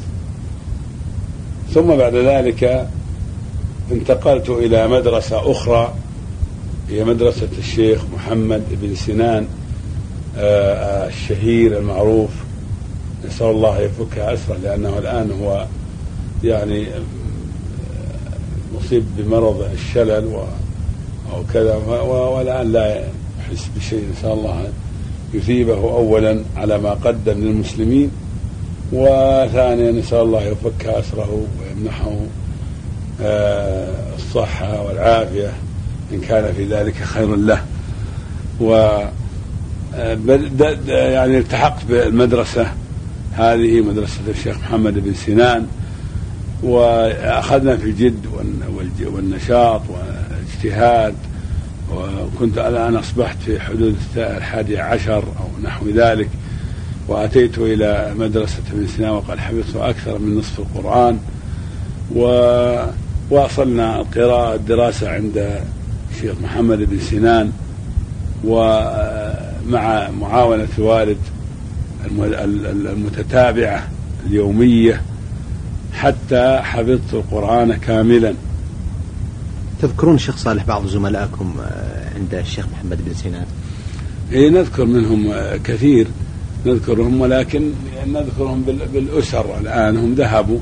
ثم 1.74 1.96
بعد 1.96 2.14
ذلك 2.14 2.88
انتقلت 3.92 4.48
إلى 4.48 4.88
مدرسة 4.88 5.50
أخرى 5.50 5.94
هي 6.90 7.04
مدرسة 7.04 7.48
الشيخ 7.58 8.04
محمد 8.14 8.62
بن 8.70 8.94
سنان. 8.94 9.46
الشهير 10.38 11.78
المعروف 11.78 12.30
نسأل 13.26 13.46
الله 13.46 13.80
يفك 13.80 14.18
أسره 14.18 14.56
لأنه 14.62 14.98
الآن 14.98 15.30
هو 15.42 15.66
يعني 16.44 16.86
مصيب 18.74 19.04
بمرض 19.18 19.68
الشلل 19.74 20.34
أو 21.32 21.42
كذا 21.54 21.74
والآن 21.74 22.72
لا 22.72 23.04
يحس 23.40 23.70
بشيء. 23.76 24.04
نسأل 24.18 24.30
الله 24.32 24.68
يثيبه 25.34 25.74
أولا 25.74 26.42
على 26.56 26.78
ما 26.78 26.90
قدم 26.90 27.32
للمسلمين 27.32 28.10
وثانيا 28.92 29.92
نسأل 29.92 30.18
الله 30.18 30.42
يفك 30.42 30.86
أسره 30.86 31.46
ويمنحه 31.60 32.12
آه، 33.22 33.94
الصحة 34.16 34.82
والعافية 34.82 35.52
إن 36.12 36.20
كان 36.20 36.52
في 36.54 36.64
ذلك 36.64 36.94
خير 36.94 37.36
له. 37.36 37.64
و 38.60 38.98
يعني 40.88 41.38
التحقت 41.38 41.84
بالمدرسة. 41.84 42.66
هذه 43.32 43.80
مدرسة 43.80 44.20
الشيخ 44.28 44.58
محمد 44.58 44.94
بن 44.94 45.14
سنان 45.14 45.66
وأخذنا 46.62 47.76
في 47.76 47.84
الجد 47.84 48.26
والنشاط 49.00 49.82
والاجتهاد 49.88 51.14
وكنت 51.94 52.58
الآن 52.58 52.96
أصبحت 52.96 53.36
في 53.46 53.60
حدود 53.60 53.96
الحادي 54.16 54.78
عشر 54.78 55.18
أو 55.18 55.62
نحو 55.62 55.88
ذلك 55.88 56.28
وأتيت 57.08 57.58
إلى 57.58 58.14
مدرسة 58.18 58.62
ابن 58.72 58.86
سينا 58.86 59.10
وقد 59.10 59.38
حفظت 59.38 59.76
أكثر 59.76 60.18
من 60.18 60.38
نصف 60.38 60.58
القرآن 60.58 61.18
وواصلنا 63.30 64.00
القراءة 64.00 64.54
الدراسة 64.54 65.10
عند 65.10 65.60
الشيخ 66.14 66.34
محمد 66.42 66.78
بن 66.78 66.98
سنان 67.00 67.52
ومع 69.66 70.10
معاونة 70.10 70.68
الوالد 70.78 71.18
المتتابعة 72.66 73.88
اليومية 74.26 75.02
حتى 75.94 76.60
حفظت 76.62 77.14
القرآن 77.14 77.74
كاملا. 77.74 78.34
تذكرون 79.82 80.14
الشيخ 80.14 80.36
صالح 80.36 80.64
بعض 80.64 80.86
زملائكم 80.86 81.54
آه، 81.60 82.14
عند 82.14 82.34
الشيخ 82.34 82.66
محمد 82.72 83.04
بن 83.04 83.14
سنان؟ 83.14 83.46
اي 84.32 84.50
نذكر 84.50 84.84
منهم 84.84 85.30
آه، 85.30 85.56
كثير 85.56 86.06
نذكرهم 86.66 87.20
ولكن 87.20 87.70
نذكرهم 88.06 88.62
بالأسر. 88.92 89.58
الآن 89.60 89.96
هم 89.96 90.14
ذهبوا. 90.14 90.58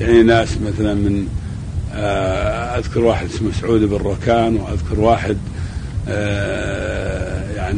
يعني 0.00 0.22
ناس 0.22 0.58
مثلا 0.66 0.94
من 0.94 1.26
آه، 1.94 2.78
أذكر 2.78 3.00
واحد 3.00 3.26
اسمه 3.26 3.52
سعود 3.60 3.80
بن 3.80 3.96
ركان 3.96 4.56
وأذكر 4.56 5.00
واحد 5.00 5.36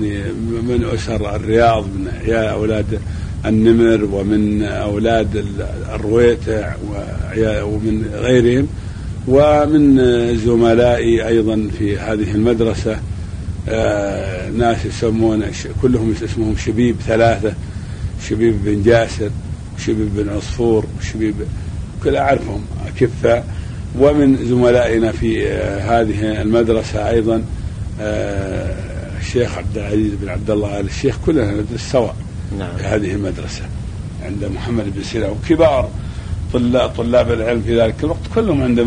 يعني 0.04 0.32
من 0.68 0.88
أسر 0.94 1.36
الرياض 1.36 1.84
من 1.84 2.08
أولاد 2.28 3.00
النمر 3.46 4.04
ومن 4.04 4.62
أولاد 4.62 5.44
الرويتع 5.94 6.74
ومن 7.38 8.10
غيرهم 8.14 8.68
ومن 9.28 9.96
زملائي 10.36 11.26
أيضا 11.26 11.68
في 11.78 11.98
هذه 11.98 12.34
المدرسة. 12.34 12.96
آه، 13.68 14.50
ناس 14.50 14.84
يسمون 14.84 15.42
كلهم 15.82 16.14
اسمهم 16.24 16.56
شبيب 16.56 16.96
ثلاثة 17.06 17.52
شبيب 18.28 18.64
بن 18.64 18.82
جاسر 18.82 19.30
شبيب 19.78 20.08
بن 20.16 20.28
عصفور 20.28 20.84
شبيب 21.12 21.34
كل 22.04 22.16
أعرفهم 22.16 22.64
كفه 23.00 23.42
ومن 23.98 24.36
زملائنا 24.48 25.12
في 25.12 25.48
آه، 25.48 26.00
هذه 26.00 26.42
المدرسة 26.42 27.08
أيضا 27.08 27.42
آه، 28.00 28.89
الشيخ 29.30 29.58
عبد 29.58 29.78
العزيز 29.78 30.12
بن 30.14 30.28
عبد 30.28 30.50
الله 30.50 30.80
آل 30.80 30.86
الشيخ 30.86 31.18
كلنا 31.26 31.50
ندرس 31.50 31.80
سوا 31.92 32.10
نعم. 32.58 32.76
في 32.76 32.84
هذه 32.84 33.12
المدرسة. 33.12 33.62
عند 34.22 34.44
محمد 34.44 34.94
بن 34.94 35.02
سينا 35.02 35.28
وكبار 35.28 35.88
طلاب 36.52 36.90
طلاب 36.90 37.32
العلم 37.32 37.62
في 37.62 37.80
ذلك 37.80 37.94
الوقت 38.02 38.20
كلهم 38.34 38.62
عند 38.62 38.86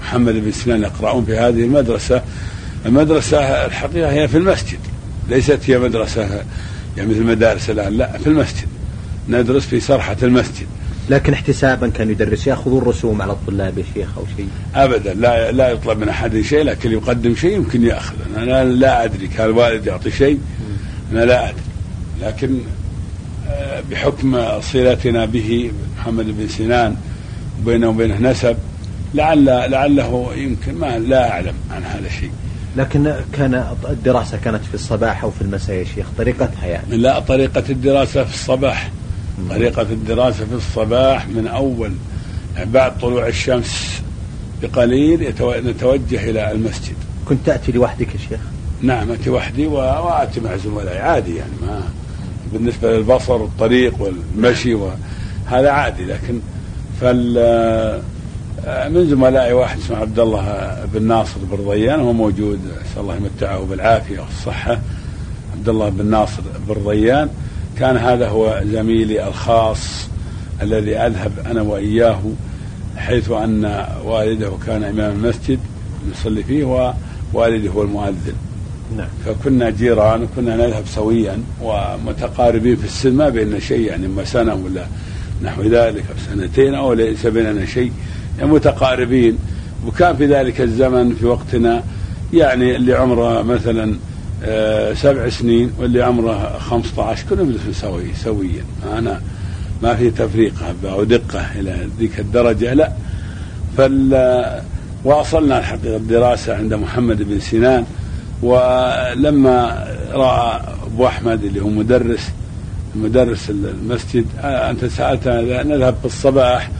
محمد 0.00 0.34
بن 0.34 0.52
سنان 0.52 0.82
يقرؤون 0.82 1.24
في 1.24 1.36
هذه 1.36 1.64
المدرسة. 1.64 2.22
المدرسة 2.86 3.38
الحقيقة 3.38 4.12
هي 4.12 4.28
في 4.28 4.36
المسجد. 4.36 4.78
ليست 5.28 5.58
هي 5.66 5.78
مدرسة 5.78 6.44
يعني 6.96 7.10
مثل 7.10 7.22
مدارس 7.22 7.70
الآن. 7.70 7.92
لا 7.92 8.18
في 8.18 8.26
المسجد. 8.26 8.68
ندرس 9.28 9.66
في 9.66 9.80
سرحة 9.80 10.16
المسجد. 10.22 10.66
لكن 11.08 11.32
احتسابا 11.32 11.88
كان 11.88 12.10
يدرس 12.10 12.46
ياخذون 12.46 12.82
رسوم 12.82 13.22
على 13.22 13.32
الطلاب 13.32 13.78
يا 13.78 13.84
شيخ 13.94 14.18
أو 14.18 14.24
شيء. 14.36 14.48
ابدا 14.74 15.14
لا 15.14 15.52
لا 15.52 15.70
يطلب 15.70 15.98
من 15.98 16.08
أحد 16.08 16.40
شيء 16.40 16.64
لكن 16.64 16.92
يقدم 16.92 17.34
شيء 17.34 17.56
يمكن 17.56 17.84
يأخذ. 17.84 18.14
أنا 18.36 18.64
لا 18.64 19.04
أدري 19.04 19.26
كان 19.26 19.46
الوالد 19.46 19.86
يعطي 19.86 20.10
شيء 20.10 20.38
أنا 21.12 21.24
لا 21.24 21.48
أدري. 21.48 21.62
لكن 22.22 22.58
بحكم 23.90 24.60
صلتنا 24.60 25.24
به 25.24 25.72
محمد 25.98 26.26
بن 26.26 26.48
سنان 26.48 26.96
بينه 27.66 27.88
وبينه 27.88 28.30
نسب 28.30 28.56
لعل 29.14 29.44
لعله 29.44 30.32
يمكن 30.36 30.74
ما 30.74 30.98
لا 30.98 31.30
أعلم 31.30 31.54
عن 31.70 31.82
هذا 31.84 32.06
الشيء. 32.06 32.30
لكن 32.76 33.14
كان 33.32 33.64
الدراسة 33.90 34.38
كانت 34.44 34.64
في 34.64 34.74
الصباح 34.74 35.22
أو 35.22 35.30
في 35.30 35.42
المساء 35.42 35.76
يا 35.76 35.84
شيخ 35.84 36.06
طريقتها 36.18 36.66
يعني. 36.66 36.96
لا 36.96 37.18
طريقة 37.18 37.64
الدراسة 37.70 38.24
في 38.24 38.34
الصباح. 38.34 38.90
طريقة 39.50 39.82
الدراسة 39.82 40.44
في 40.44 40.54
الصباح 40.54 41.28
من 41.28 41.48
يعني 42.56 42.70
بعد 42.70 42.98
طلوع 42.98 43.26
الشمس 43.26 44.02
بقليل 44.62 45.34
نتوجه 45.60 46.30
إلى 46.30 46.52
المسجد. 46.52 46.94
كنت 47.28 47.46
تأتي 47.46 47.72
لوحدك 47.72 48.14
يا 48.14 48.20
شيخ؟ 48.28 48.40
نعم 48.82 49.10
أتي 49.10 49.30
وحدي 49.30 49.66
وأتي 49.66 50.40
مع 50.40 50.56
زملائي 50.56 50.98
عادي 50.98 51.36
يعني 51.36 51.52
ما 51.62 51.82
بالنسبة 52.52 52.96
للبصر 52.96 53.32
والطريق 53.32 53.94
والمشي 54.02 54.76
هذا 55.46 55.70
عادي 55.70 56.04
لكن 56.04 56.40
فال 57.00 58.00
من 58.66 59.06
زملائي 59.10 59.52
واحد 59.52 59.78
اسمه 59.78 59.96
عبد 59.96 60.18
الله 60.18 60.76
بن 60.94 61.02
ناصر 61.02 61.36
بن 61.42 61.56
رضيان 61.64 62.00
هو 62.00 62.12
موجود 62.12 62.58
نسال 62.58 63.02
الله 63.02 63.16
يمتعه 63.16 63.64
بالعافية 63.64 64.20
والصحة 64.20 64.78
عبد 65.56 65.68
الله 65.68 65.88
بن 65.88 66.06
ناصر 66.06 66.42
بن 66.68 66.74
رضيان 66.74 67.28
كان 67.80 67.96
هذا 67.96 68.28
هو 68.28 68.62
زميلي 68.64 69.28
الخاص 69.28 70.08
الذي 70.62 70.96
أذهب 70.96 71.32
أنا 71.46 71.62
وإياه 71.62 72.20
حيث 72.96 73.30
أن 73.30 73.86
والده 74.04 74.52
كان 74.66 74.84
إمام 74.84 75.12
المسجد 75.12 75.58
يصلي 76.12 76.42
فيه 76.42 76.92
ووالدي 77.34 77.68
هو 77.68 77.82
المؤذن 77.82 78.34
نعم. 78.96 79.08
فكنا 79.26 79.70
جيران 79.70 80.22
وكنا 80.22 80.56
نذهب 80.56 80.86
سويا 80.86 81.38
ومتقاربين 81.62 82.76
في 82.76 82.84
السن 82.84 83.12
ما 83.12 83.28
بيننا 83.28 83.58
شيء 83.58 83.80
يعني 83.80 84.06
اما 84.06 84.24
سنة 84.24 84.54
ولا 84.54 84.86
نحو 85.42 85.62
ذلك 85.62 86.04
أو 86.10 86.34
سنتين 86.34 86.74
أو 86.74 86.92
ليس 86.92 87.26
بيننا 87.26 87.66
شيء 87.66 87.92
يعني 88.38 88.50
متقاربين 88.50 89.38
وكان 89.86 90.16
في 90.16 90.26
ذلك 90.26 90.60
الزمن 90.60 91.14
في 91.14 91.26
وقتنا 91.26 91.82
يعني 92.32 92.76
اللي 92.76 92.94
عمره 92.94 93.42
مثلا 93.42 93.94
سبع 94.94 95.28
سنين 95.28 95.72
واللي 95.78 96.02
عمره 96.02 96.58
15 96.58 97.24
كلهم 97.30 97.50
يدرسون 97.50 97.72
سوي 97.72 98.14
سويا 98.14 98.64
أنا 98.98 99.20
ما 99.82 99.94
في 99.94 100.10
تفريق 100.10 100.54
أو 100.84 101.04
دقة 101.04 101.46
إلى 101.60 101.88
ذيك 101.98 102.20
الدرجة 102.20 102.74
لا 102.74 102.92
فال 103.76 104.62
واصلنا 105.04 105.58
الحقيقة 105.58 105.96
الدراسة 105.96 106.56
عند 106.56 106.74
محمد 106.74 107.22
بن 107.22 107.40
سنان 107.40 107.84
ولما 108.42 109.86
رأى 110.12 110.60
أبو 110.86 111.06
أحمد 111.06 111.44
اللي 111.44 111.60
هو 111.60 111.68
مدرس 111.68 112.30
مدرس 112.94 113.50
المسجد 113.50 114.26
آه، 114.40 114.70
أنت 114.70 114.84
سالتنا 114.84 115.62
نذهب 115.62 115.94
في 116.00 116.04
الصباح 116.04 116.70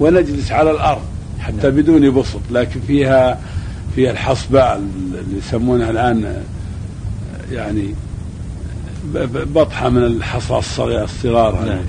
ونجلس 0.00 0.52
على 0.52 0.70
الأرض 0.70 1.02
حتى 1.40 1.56
نعم. 1.62 1.70
بدون 1.70 2.14
بسط 2.14 2.40
لكن 2.50 2.80
فيها 2.86 3.38
فيها 3.94 4.10
الحصباء 4.10 4.76
اللي 4.76 5.38
يسمونها 5.38 5.90
الآن 5.90 6.42
يعني 7.52 7.94
بطحة 9.54 9.88
من 9.88 10.04
الحصى 10.04 10.58
الصغار 10.78 11.64
نعم. 11.64 11.84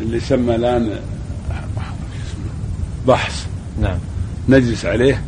اللي 0.00 0.16
يسمى 0.16 0.54
الآن 0.54 0.90
بحص. 3.08 3.46
نعم. 3.80 3.98
نجلس 4.48 4.84
عليه. 4.84 5.22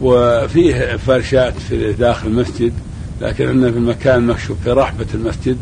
وفيه 0.00 0.96
فرشات 0.96 1.54
في 1.58 1.92
داخل 1.92 2.28
المسجد 2.28 2.72
لكن 3.20 3.48
إحنا 3.48 3.70
في 3.70 3.78
المكان 3.78 4.18
المكشوف 4.18 4.56
في 4.64 4.70
رحبة 4.70 5.06
المسجد 5.14 5.56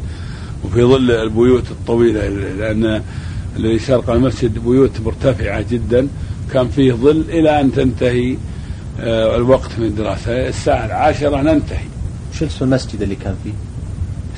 وفي 0.65 0.83
ظل 0.83 1.11
البيوت 1.11 1.71
الطويلة 1.71 2.29
لأن 2.29 3.03
الذي 3.57 3.79
شرق 3.79 4.11
المسجد 4.11 4.59
بيوت 4.59 5.01
مرتفعة 5.05 5.65
جدا. 5.71 6.09
كان 6.53 6.69
فيه 6.69 6.93
ظل 6.93 7.25
إلى 7.29 7.61
أن 7.61 7.73
تنتهي 7.73 8.37
آه، 9.01 9.37
الوقت 9.37 9.71
من 9.79 9.85
الدراسة. 9.85 10.49
الساعة 10.49 10.87
العاشرة 10.87 11.43
ننتهي. 11.43 11.85
شو 12.33 12.47
اسم 12.47 12.65
المسجد 12.65 13.03
اللي 13.03 13.15
كان 13.15 13.35
فيه؟ 13.45 13.53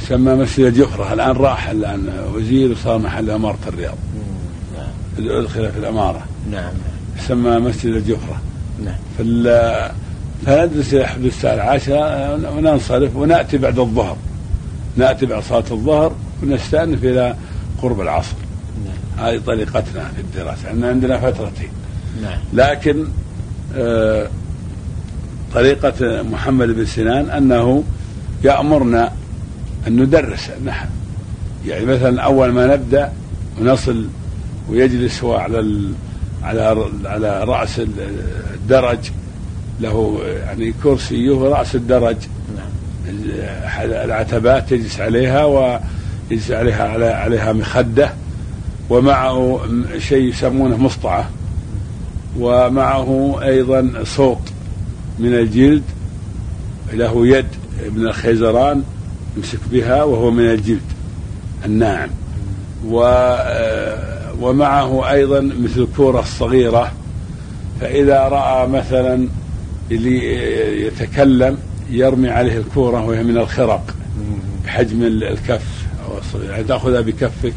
سمى 0.09 0.35
مسجد 0.35 0.65
الجفرة 0.65 1.13
الآن 1.13 1.31
راح 1.31 1.69
الآن 1.69 2.09
وزير 2.35 2.73
وصار 2.73 2.99
محل 2.99 3.31
أمارة 3.31 3.59
الرياض. 3.67 3.95
نعم. 4.77 5.29
أدخل 5.39 5.73
في 5.73 5.79
الأمارة. 5.79 6.27
نعم. 6.51 6.73
سمى 7.29 7.59
مسجد 7.59 7.95
الجفرة 7.95 8.41
نعم. 8.85 8.95
فندرس 10.47 10.95
إلى 10.95 11.07
حدود 11.07 11.25
الساعة 11.25 11.55
العاشرة 11.55 12.51
وننصرف 12.51 13.17
ونأتي 13.17 13.59
بعد 13.59 13.79
الظهر. 13.79 14.17
نأتي 14.97 15.27
بعد 15.27 15.43
صلاة 15.43 15.65
الظهر 15.71 16.13
ونستأنف 16.43 17.05
إلى 17.05 17.37
قرب 17.83 18.01
العصر. 18.01 18.37
نعم. 18.85 19.27
هذه 19.27 19.41
طريقتنا 19.47 20.11
في 20.17 20.21
الدراسة. 20.21 20.69
عندنا 20.69 20.89
عندنا 20.89 21.21
فترتين. 21.21 21.71
نعم. 22.23 22.39
لكن 22.53 23.07
آه 23.77 24.29
طريقة 25.55 26.23
محمد 26.23 26.69
بن 26.69 26.87
سنان 26.87 27.31
أنه 27.31 27.85
يأمرنا 28.45 29.13
أن 29.87 30.03
ندرس 30.03 30.51
النحو 30.59 30.87
يعني 31.67 31.85
مثلا 31.85 32.23
أول 32.23 32.53
ما 32.53 32.67
نبدأ 32.67 33.13
ونصل 33.61 34.07
ويجلس 34.71 35.25
هو 35.25 35.35
على 35.35 35.61
ال 35.61 35.93
على 36.43 36.87
على 37.05 37.45
رأس 37.45 37.81
الدرج. 38.55 38.99
له 39.81 40.21
يعني 40.25 40.75
كرسيه 40.83 41.39
رأس 41.39 41.75
الدرج. 41.75 42.17
نعم. 42.57 42.71
العتبات 43.85 44.73
يجلس 44.73 45.01
عليها 45.01 45.45
ويجلس 45.45 46.51
عليها 46.51 46.89
على 46.89 47.07
عليها 47.07 47.53
مخدة. 47.53 48.13
ومعه 48.91 49.61
شيء 49.99 50.29
يسمونه 50.29 50.77
مصطعة. 50.77 51.31
ومعه 52.39 53.39
أيضا 53.43 53.93
صوت. 54.05 54.52
من 55.19 55.35
الجلد 55.35 55.83
له 56.93 57.27
يد 57.27 57.47
من 57.95 58.07
الخيزران 58.07 58.83
يمسك 59.37 59.59
بها 59.73 60.03
وهو 60.03 60.31
من 60.31 60.45
الجلد. 60.45 60.81
الناعم. 61.65 62.11
و 62.89 62.97
ومعه 64.41 65.11
أيضا 65.11 65.41
مثل 65.41 65.81
الكورة 65.81 66.21
الصغيرة. 66.21 66.93
فإذا 67.81 68.19
رأى 68.19 68.69
مثلا 68.69 69.29
اللي 69.91 70.87
يتكلم 70.87 71.59
يرمي 71.91 72.29
عليه 72.31 72.59
الكورة 72.59 73.05
وهي 73.05 73.23
من 73.23 73.37
الخرق 73.37 73.95
بحجم 74.65 75.03
الكف 75.03 75.87
أو 76.07 76.41
يعني 76.41 76.65
تأخذها 76.65 77.01
بكفك 77.01 77.53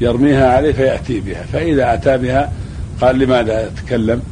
يرميها 0.00 0.48
عليه 0.48 0.72
فيأتي 0.72 1.20
بها. 1.20 1.42
فإذا 1.52 1.94
أتى 1.94 2.18
بها 2.18 2.52
قال 3.00 3.18
لماذا 3.18 3.70
تتكلم 3.76 4.22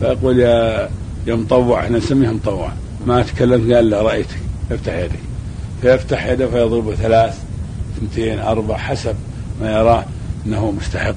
فيقول 0.00 0.38
يا 0.38 0.88
يا 1.28 1.34
مطوع 1.34 1.80
إحنا 1.80 1.98
نسميه 1.98 2.30
مطوع 2.30 2.72
ما 3.06 3.22
تكلمت 3.22 3.72
قال 3.72 3.90
لا 3.90 4.02
رأيتك. 4.02 4.38
افتح 4.70 4.94
يدك. 4.94 5.18
فيفتح 5.82 6.26
يده 6.26 6.46
فيضربه 6.46 6.94
ثلاث 6.94 7.38
اثنتين 7.96 8.38
أربع 8.38 8.76
حسب 8.76 9.14
ما 9.60 9.72
يراه 9.72 10.04
أنه 10.46 10.70
مستحق. 10.70 11.14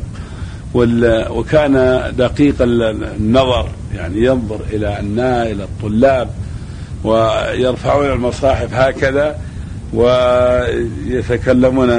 وكان 1.29 2.03
دقيق 2.17 2.55
النظر 2.61 3.69
يعني 3.95 4.25
ينظر 4.25 4.59
إلى 4.73 4.99
الناس 4.99 5.47
إلى 5.47 5.63
الطلاب 5.63 6.29
ويرفعون 7.03 8.11
المصاحف 8.11 8.73
هكذا 8.73 9.39
ويتكلمون 9.93 11.89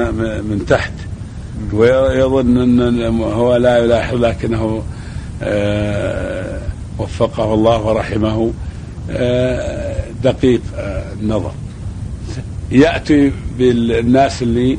من 0.43 0.65
تحت. 0.67 0.93
ويظن 1.73 2.81
أن 2.81 3.21
هو 3.21 3.55
لا 3.55 3.77
يلاحظ 3.77 4.15
لكنه 4.15 4.83
آه، 5.43 6.62
وفقه 6.99 7.53
الله 7.53 7.81
ورحمه 7.81 8.53
آه، 9.11 9.95
دقيق 10.23 10.61
آه، 10.77 11.13
النظر. 11.21 11.51
يأتي 12.71 13.31
بالناس 13.57 14.41
اللي 14.41 14.77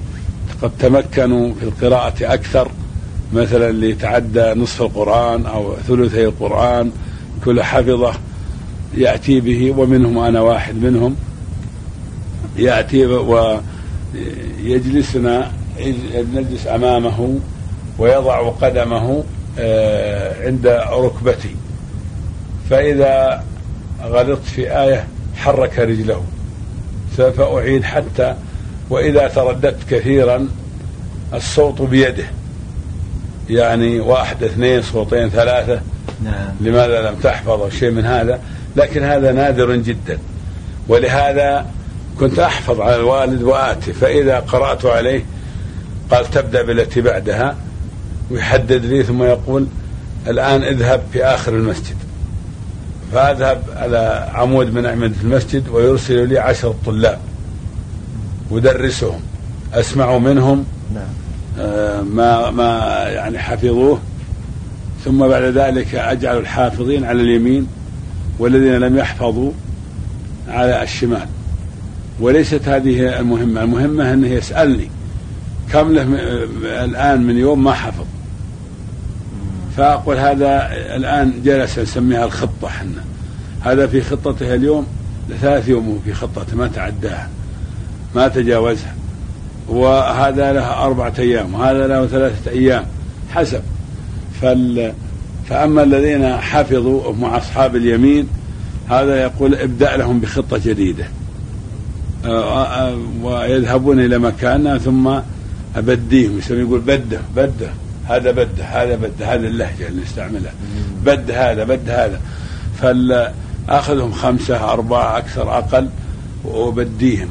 قد 0.63 0.71
تمكنوا 0.79 1.55
في 1.55 1.63
القراءة 1.63 2.15
أكثر 2.23 2.69
مثلا 3.33 3.71
اللي 3.71 3.91
يتعدى 3.91 4.55
نصف 4.55 4.83
القرآن 4.83 5.47
أو 5.47 5.77
ثلثي 5.89 6.25
القرآن 6.25 6.91
كل 7.45 7.63
حفظة 7.63 8.13
يأتي 8.97 9.41
به 9.41 9.75
ومنهم 9.79 10.19
أنا 10.19 10.41
واحد 10.41 10.75
منهم. 10.75 11.17
يأتي 12.57 13.07
ويجلسنا 14.65 15.53
نجلس 16.35 16.67
أمامه 16.67 17.39
ويضع 17.99 18.49
قدمه 18.49 19.25
آه، 19.59 20.47
عند 20.47 20.67
ركبتي. 20.93 21.55
فإذا 22.71 23.45
غلطت 24.03 24.45
في 24.45 24.81
آية 24.81 25.07
حرك 25.37 25.79
رجله 25.79 26.25
فأعيد 27.17 27.85
حتى 27.85 28.35
وإذا 28.91 29.29
ترددت 29.29 29.91
كثيرا 29.91 30.49
الصوت 31.35 31.83
بيده. 31.83 32.25
يعني 33.51 34.01
واحد 34.01 34.43
اثنين 34.43 34.83
صوتين 34.83 35.29
ثلاثة. 35.31 35.81
نعم. 36.25 36.55
لماذا 36.61 37.11
لم 37.11 37.15
تحفظ 37.15 37.51
أو 37.51 37.71
شيء 37.71 37.91
من 37.91 38.07
هذا؟ 38.07 38.41
لكن 38.77 39.03
هذا 39.03 39.33
نادر 39.33 39.77
جدا. 39.77 40.19
ولهذا 40.89 41.67
كنت 42.21 42.39
أحفظ 42.39 42.81
على 42.81 42.97
الوالد 42.97 43.43
وآتي. 43.43 43.93
فإذا 43.93 44.39
قرأت 44.39 44.87
عليه 44.87 45.25
قال 46.11 46.31
تبدأ 46.31 46.63
بالتي 46.63 47.01
بعدها 47.01 47.57
ويحدد 48.31 48.85
لي 48.85 49.03
ثم 49.03 49.23
يقول 49.23 49.67
الآن 50.27 50.63
اذهب 50.63 51.03
في 51.13 51.25
آخر 51.25 51.53
المسجد. 51.53 51.97
فأذهب 53.15 53.63
على 53.77 54.29
عمود 54.35 54.75
من 54.75 54.87
أعمدة 54.87 55.15
المسجد 55.23 55.69
ويرسل 55.69 56.29
لي 56.29 56.39
عشر 56.39 56.75
طلاب 56.87 57.19
ودرسهم 58.51 59.21
أسمع 59.75 60.19
منهم 60.19 60.65
نعم. 60.95 61.05
آه، 61.59 62.03
ما 62.03 62.51
ما 62.51 62.79
يعني 63.09 63.39
حفظوه. 63.39 64.01
ثم 65.05 65.29
بعد 65.29 65.43
ذلك 65.43 65.95
أجعل 65.95 66.39
الحافظين 66.39 67.05
على 67.05 67.23
اليمين 67.23 67.67
والذين 68.39 68.75
لم 68.75 68.97
يحفظوا 68.97 69.53
على 70.49 70.83
الشمال. 70.83 71.27
وليست 72.21 72.69
هذه 72.69 73.21
المهمة 73.21 73.63
المهمة 73.63 74.13
أنه 74.13 74.29
يسألني 74.29 74.91
كم 75.73 75.93
له 75.93 76.03
الآن 76.85 77.23
من 77.23 77.37
يوم 77.37 77.65
ما 77.65 77.73
حفظ. 77.73 78.05
فأقول 79.77 80.17
هذا 80.17 80.69
الآن 80.73 81.43
جلس 81.45 81.79
نسميها 81.79 82.25
الخطة 82.25 82.69
حنا. 82.69 83.05
هذا 83.61 83.87
في 83.87 84.03
خطته 84.03 84.55
اليوم 84.55 84.87
ثلاث 85.41 85.69
يوم 85.69 86.01
في 86.05 86.15
خطته 86.15 86.57
ما 86.57 86.69
تعداها 86.69 87.29
ما 88.15 88.29
تجاوزها. 88.29 88.95
وهذا 89.69 90.53
له 90.53 90.85
أربعة 90.85 91.13
أيام 91.19 91.55
وهذا 91.55 91.87
له 91.87 92.07
ثلاثة 92.07 92.51
أيام 92.51 92.85
حسب. 93.31 93.63
فال 94.41 94.93
فأما 95.49 95.83
الذين 95.83 96.37
حفظوا 96.37 97.13
مع 97.13 97.37
أصحاب 97.37 97.77
اليمين 97.77 98.29
هذا 98.89 99.23
يقول 99.23 99.55
ابدأ 99.55 99.97
لهم 99.97 100.21
بخطة 100.21 100.61
جديدة. 100.65 101.05
ويذهبون 103.23 104.01
إلى 104.01 104.19
مكان 104.19 104.79
ثم 104.79 105.19
أبديهم 105.77 106.41
يقول 106.51 106.81
بده 106.81 107.21
بده 107.37 107.71
هذا 108.09 108.31
بده 108.31 108.65
هذا 108.65 108.97
بده 108.97 109.35
هذا 109.35 109.47
اللهجة 109.47 109.89
اللي 109.89 110.03
نستعملها 110.03 110.53
بد 111.05 111.31
هذا 111.31 111.65
بد 111.65 111.91
هذا. 111.91 112.21
فأخذهم 112.81 114.13
خمسة 114.13 114.73
أربعة 114.73 115.19
أكثر 115.19 115.59
أقل 115.59 115.89
وبديهم 116.45 117.29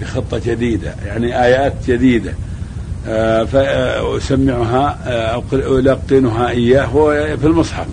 بخطة 0.00 0.38
جديدة 0.46 0.94
يعني 1.06 1.44
آيات 1.44 1.72
جديدة. 1.86 2.34
آه، 3.08 3.44
فأسمعها 3.44 4.98
آه، 5.06 5.42
ألقنها 5.52 6.48
إياه 6.48 6.84
هو 6.84 7.36
في 7.40 7.46
المصحف. 7.46 7.86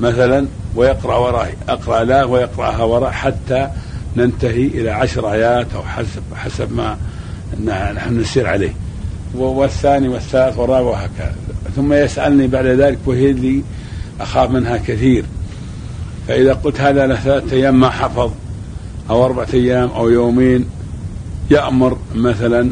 مثلا 0.00 0.46
ويقرأ 0.76 1.16
وراي 1.16 1.50
أقرأ 1.68 2.04
له 2.04 2.26
ويقرأها 2.26 2.82
وراء 2.82 3.10
حتى 3.10 3.68
ننتهي 4.16 4.66
إلى 4.66 4.90
عشر 4.90 5.32
آيات 5.32 5.66
أو 5.74 5.82
حسب 5.82 6.22
حسب 6.34 6.72
ما 6.72 6.96
نحن 7.92 8.20
نسير 8.20 8.46
عليه. 8.46 8.72
والثاني 9.34 10.08
والثالث 10.08 10.58
والرابع 10.58 10.88
وهكذا. 10.88 11.34
ثم 11.76 11.92
يسألني 11.92 12.46
بعد 12.46 12.66
ذلك 12.66 12.98
وهي 13.06 13.30
اللي 13.30 13.62
أخاف 14.20 14.50
منها 14.50 14.76
كثير. 14.76 15.24
فإذا 16.28 16.52
قلت 16.52 16.80
هذا 16.80 17.06
له 17.06 17.16
ثلاثة 17.16 17.56
أيام 17.56 17.80
ما 17.80 17.90
حفظ 17.90 18.30
أو 19.10 19.24
أربعة 19.24 19.48
أيام 19.54 19.88
أو 19.88 20.08
يومين 20.08 20.64
يأمر 21.50 21.98
مثلا 22.14 22.70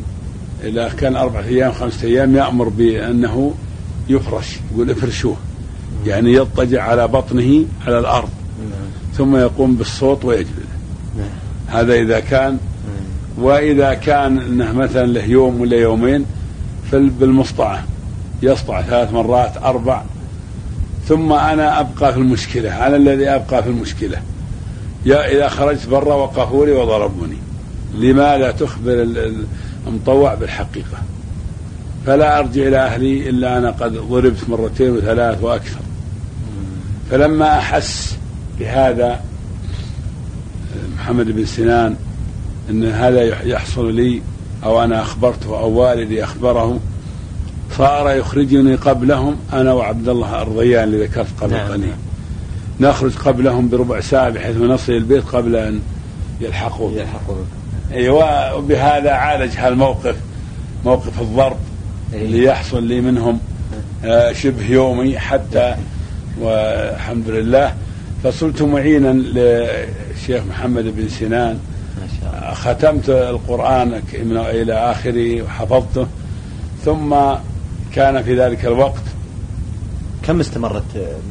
إذا 0.64 0.88
كان 0.88 1.16
أربعة 1.16 1.42
أيام 1.42 1.72
خمسة 1.72 2.08
أيام 2.08 2.36
يأمر 2.36 2.68
بأنه 2.68 3.54
يفرش 4.08 4.56
يقول 4.72 4.90
افرشوه. 4.90 5.36
يعني 6.06 6.32
يضطجع 6.32 6.82
على 6.82 7.08
بطنه 7.08 7.64
على 7.86 7.98
الأرض. 7.98 8.28
ثم 9.16 9.36
يقوم 9.36 9.74
بالصوت 9.74 10.24
ويجلد 10.24 10.66
هذا 11.66 11.94
إذا 11.94 12.20
كان 12.20 12.58
وإذا 13.38 13.94
كان 13.94 14.38
أنه 14.38 14.72
مثلا 14.72 15.06
له 15.06 15.24
يوم 15.24 15.60
ولا 15.60 15.76
يومين 15.76 16.24
بالمصطعة 16.92 17.84
يصطع 18.42 18.82
ثلاث 18.82 19.12
مرات 19.12 19.56
أربع. 19.56 20.02
ثم 21.08 21.32
أنا 21.32 21.80
أبقى 21.80 22.12
في 22.12 22.18
المشكلة 22.18 22.86
أنا 22.86 22.96
الذي 22.96 23.28
أبقى 23.28 23.62
في 23.62 23.68
المشكلة. 23.68 24.18
يا 25.06 25.32
إذا 25.32 25.48
خرجت 25.48 25.88
برا 25.88 26.14
وقفوا 26.14 26.66
لي 26.66 26.72
وضربوني. 26.72 27.36
لماذا 27.94 28.50
تخبر 28.50 29.06
المطوع 29.86 30.34
بالحقيقة؟ 30.34 30.98
فلا 32.06 32.38
أرجع 32.38 32.62
إلى 32.62 32.78
أهلي 32.78 33.28
إلا 33.28 33.58
أنا 33.58 33.70
قد 33.70 33.92
ضربت 33.92 34.48
مرتين 34.48 34.90
وثلاث 34.90 35.42
وأكثر. 35.42 35.80
فلما 37.10 37.58
أحس 37.58 38.16
بهذا 38.58 39.20
محمد 40.98 41.26
بن 41.30 41.46
سنان 41.46 41.96
أن 42.70 42.84
هذا 42.84 43.44
يحصل 43.44 43.94
لي 43.94 44.22
أو 44.64 44.84
أنا 44.84 45.02
أخبرته 45.02 45.58
أو 45.58 45.70
والدي 45.70 46.24
أخبره 46.24 46.80
صار 47.78 48.10
يخرجني 48.10 48.74
قبلهم 48.74 49.36
أنا 49.52 49.72
وعبد 49.72 50.08
الله 50.08 50.42
الرضيان 50.42 50.84
اللي 50.84 51.04
ذكرت 51.04 51.40
قبل 51.40 51.52
نعم 51.52 51.68
قليل 51.72 51.80
نعم. 51.80 52.90
نخرج 52.90 53.16
قبلهم 53.16 53.68
بربع 53.68 54.00
ساعة 54.00 54.30
بحيث 54.30 54.56
نصل 54.56 54.92
البيت 54.92 55.24
قبل 55.24 55.56
أن 55.56 55.80
يلحقوا 56.40 56.92
يلحقوا 56.92 57.36
أيوه 57.92 58.54
وبهذا 58.54 59.10
عالج 59.10 59.52
هالموقف 59.56 60.16
موقف 60.84 61.20
الضرب 61.20 61.56
أيوة. 62.12 62.24
اللي 62.24 62.44
يحصل 62.44 62.82
لي 62.82 63.00
منهم 63.00 63.38
آه 64.04 64.32
شبه 64.32 64.70
يومي 64.70 65.18
حتى 65.18 65.74
والحمد 66.40 67.28
لله 67.28 67.74
فصرت 68.24 68.62
معينا 68.62 69.12
للشيخ 69.12 70.42
محمد 70.48 70.84
بن 70.96 71.08
سنان. 71.08 71.58
ختمت 72.56 73.08
القرآن 73.08 74.02
إلى 74.34 74.72
آخره 74.72 75.42
وحفظته 75.42 76.06
ثم 76.84 77.14
كان 77.92 78.22
في 78.22 78.40
ذلك 78.40 78.64
الوقت 78.64 79.02
كم 80.22 80.40
استمرت 80.40 80.82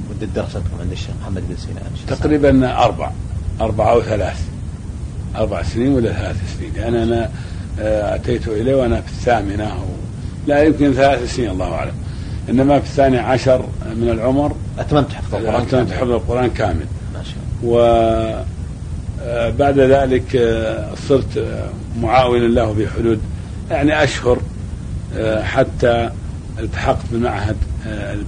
مدة 0.09 0.27
دراستكم 0.35 0.79
عند 0.81 0.91
الشيخ 0.91 1.09
محمد 1.21 1.43
بن 1.49 1.55
سنان؟ 1.57 2.17
تقريبا 2.19 2.83
أربع 2.83 3.11
أربعة 3.61 3.91
أو 3.91 4.01
ثلاث 4.01 4.41
أربع 5.35 5.63
سنين 5.63 5.93
ولا 5.93 6.13
ثلاث 6.13 6.57
سنين 6.57 6.71
يعني 6.75 7.03
أنا 7.03 7.29
آه، 7.79 8.15
أتيت 8.15 8.47
إليه 8.47 8.75
وأنا 8.75 9.01
في 9.01 9.07
الثامنة 9.07 9.71
لا 10.47 10.63
يمكن 10.63 10.93
ثلاث 10.93 11.35
سنين 11.35 11.49
الله 11.49 11.73
أعلم. 11.73 11.93
إنما 12.49 12.79
في 12.79 12.85
الثاني 12.85 13.17
عشر 13.17 13.65
من 13.95 14.09
العمر 14.09 14.55
أتممت 14.79 15.13
حفظ 15.13 15.35
القرآن 15.35 15.61
أتممت 15.61 15.91
حفظ 15.91 16.11
القرآن 16.11 16.49
كامل. 16.49 16.85
ما 17.13 17.23
شاء 17.23 17.35
الله. 17.63 18.45
آه، 19.21 19.49
ذلك 19.59 20.35
آه، 20.35 20.95
صرت 21.09 21.45
معاونا 22.01 22.45
له 22.45 22.73
في 22.73 22.87
حدود 22.87 23.19
يعني 23.71 24.03
أشهر 24.03 24.39
حتى 25.41 26.09
التحقت 26.59 27.05
بالمعهد 27.11 27.55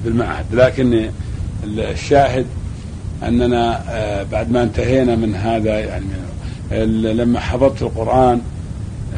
بالمعهد. 0.05 0.45
لكن 0.53 1.09
الشاهد 1.63 2.45
أننا 3.23 3.81
بعد 4.31 4.51
ما 4.51 4.63
انتهينا 4.63 5.15
من 5.15 5.35
هذا 5.35 5.79
يعني 5.79 6.05
لما 7.13 7.39
حفظت 7.39 7.81
القرآن 7.81 8.41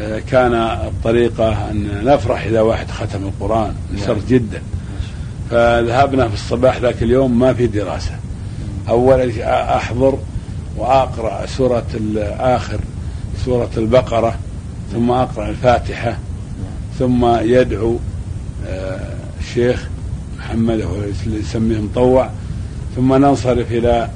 آه، 0.02 0.20
كان 0.32 0.54
الطريقة 0.54 1.72
أن 1.72 2.06
نفرح 2.06 2.46
إذا 2.46 2.62
واحد 2.62 2.92
ختم 2.92 3.24
القرآن 3.24 3.74
نسر 3.94 4.14
نعم. 4.14 4.22
جدا. 4.30 4.62
فذهبنا 5.52 6.28
في 6.28 6.34
الصباح 6.34 6.78
ذاك 6.78 7.04
اليوم 7.04 7.40
ما 7.40 7.54
في 7.54 7.68
دراسة. 7.68 8.12
أول 8.90 9.40
أحضر 9.42 10.18
وأقرأ 10.78 11.46
سورة 11.46 11.86
آخر 12.40 12.80
سورة 13.46 13.70
البقرة 13.78 14.36
ثم 14.94 15.12
أقرأ 15.12 15.50
الفاتحة 15.50 16.18
ثم 17.00 17.26
يدعو 17.42 17.98
آه، 18.68 19.14
الشيخ 19.40 19.88
محمد 20.38 20.82
هو 20.82 20.96
يسميه 21.26 21.80
مطوع 21.80 22.30
ثم 22.96 23.14
ننصرف 23.14 23.72
إلى 23.72 24.10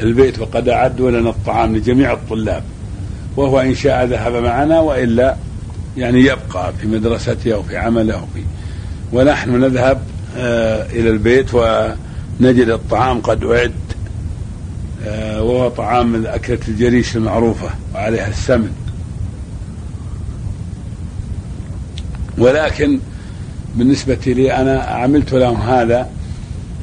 البيت 0.00 0.38
وقد 0.38 0.68
أعدوا 0.68 1.10
لنا 1.10 1.30
الطعام 1.30 1.76
لجميع 1.76 2.12
الطلاب 2.12 2.62
وهو 3.36 3.60
إن 3.60 3.74
شاء 3.74 4.04
ذهب 4.04 4.32
معنا 4.32 4.80
وإلا 4.80 5.36
يعني 5.96 6.20
يبقى 6.20 6.72
في 6.80 6.86
مدرسته 6.86 7.54
أو 7.54 7.62
في 7.62 7.76
عمله 7.76 8.28
في 8.34 8.42
ونحن 9.12 9.60
نذهب 9.60 10.02
آه 10.36 10.86
إلى 10.86 11.10
البيت 11.10 11.54
ونجد 11.54 12.68
الطعام 12.68 13.20
قد 13.20 13.44
آه 13.44 13.70
وهو 15.48 15.68
طعام 15.68 16.26
أكلة 16.26 16.58
الجريش 16.68 17.16
المعروفة 17.16 17.70
وعليها 17.94 18.28
السمن. 18.28 18.72
ولكن 22.38 22.98
بالنسبة 23.74 24.18
لي 24.26 24.52
أنا 24.52 24.80
عملت 24.80 25.32
لهم 25.32 25.56
هذا 25.56 26.10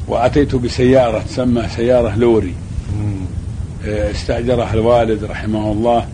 وأتيت 0.08 0.56
بسيارة 0.56 1.20
تسمى 1.20 1.68
سيارة 1.76 2.16
لوري. 2.16 2.54
استأجرها 3.86 4.74
الوالد 4.74 5.24
رحمه 5.24 5.72
الله. 5.72 6.08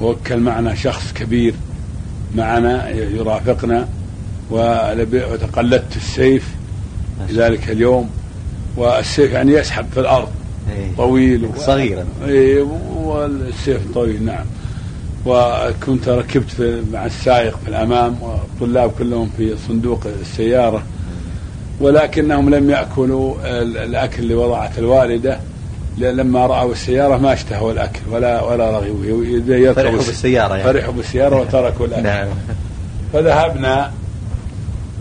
ووكل 0.00 0.40
معنا 0.40 0.74
شخص 0.74 1.12
كبير 1.12 1.54
معنا 2.34 2.88
يرافقنا. 2.88 3.88
وتقلدت 4.50 5.96
السيف 5.96 6.54
في 7.28 7.34
ذلك 7.34 7.70
اليوم. 7.70 8.10
والسيف 8.76 9.32
يعني 9.32 9.52
يسحب 9.52 9.86
في 9.94 10.00
الأرض. 10.00 10.28
طويل 10.96 11.48
صغيرا. 11.56 12.04
اي 12.26 12.66
والسيف 12.94 13.80
طويل 13.94 14.24
نعم. 14.24 14.44
وكنت 15.26 16.08
ركبت 16.08 16.50
في 16.50 16.82
مع 16.92 17.06
السائق 17.06 17.58
في 17.64 17.68
الأمام 17.68 18.16
والطلاب 18.22 18.90
كلهم 18.98 19.30
في 19.36 19.54
صندوق 19.68 20.06
السيارة. 20.20 20.82
ولكنهم 21.80 22.54
لم 22.54 22.70
يأكلوا 22.70 23.34
الأكل 23.62 24.22
اللي 24.22 24.34
وضعت 24.34 24.78
الوالدة 24.78 25.40
لما 25.98 26.46
رأوا 26.46 26.72
السيارة 26.72 27.16
ما 27.16 27.32
اشتهوا 27.32 27.72
الأكل 27.72 28.00
ولا 28.10 28.42
ولا 28.42 28.70
رغبوا 28.70 29.72
فرحوا 29.72 29.96
بالسيارة 29.96 30.56
يعني. 30.56 30.72
فرحوا 30.72 30.92
بالسيارة 30.92 31.40
وتركوا 31.40 31.86
الأكل. 31.86 32.02
نعم. 32.02 32.28
فذهبنا 33.12 33.90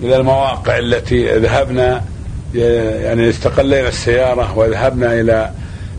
إلى 0.03 0.17
المواقع 0.17 0.77
التي 0.77 1.37
ذهبنا 1.37 2.03
يعني 2.53 3.29
استقلينا 3.29 3.87
السيارة 3.87 4.57
وذهبنا 4.57 5.19
إلى 5.19 5.51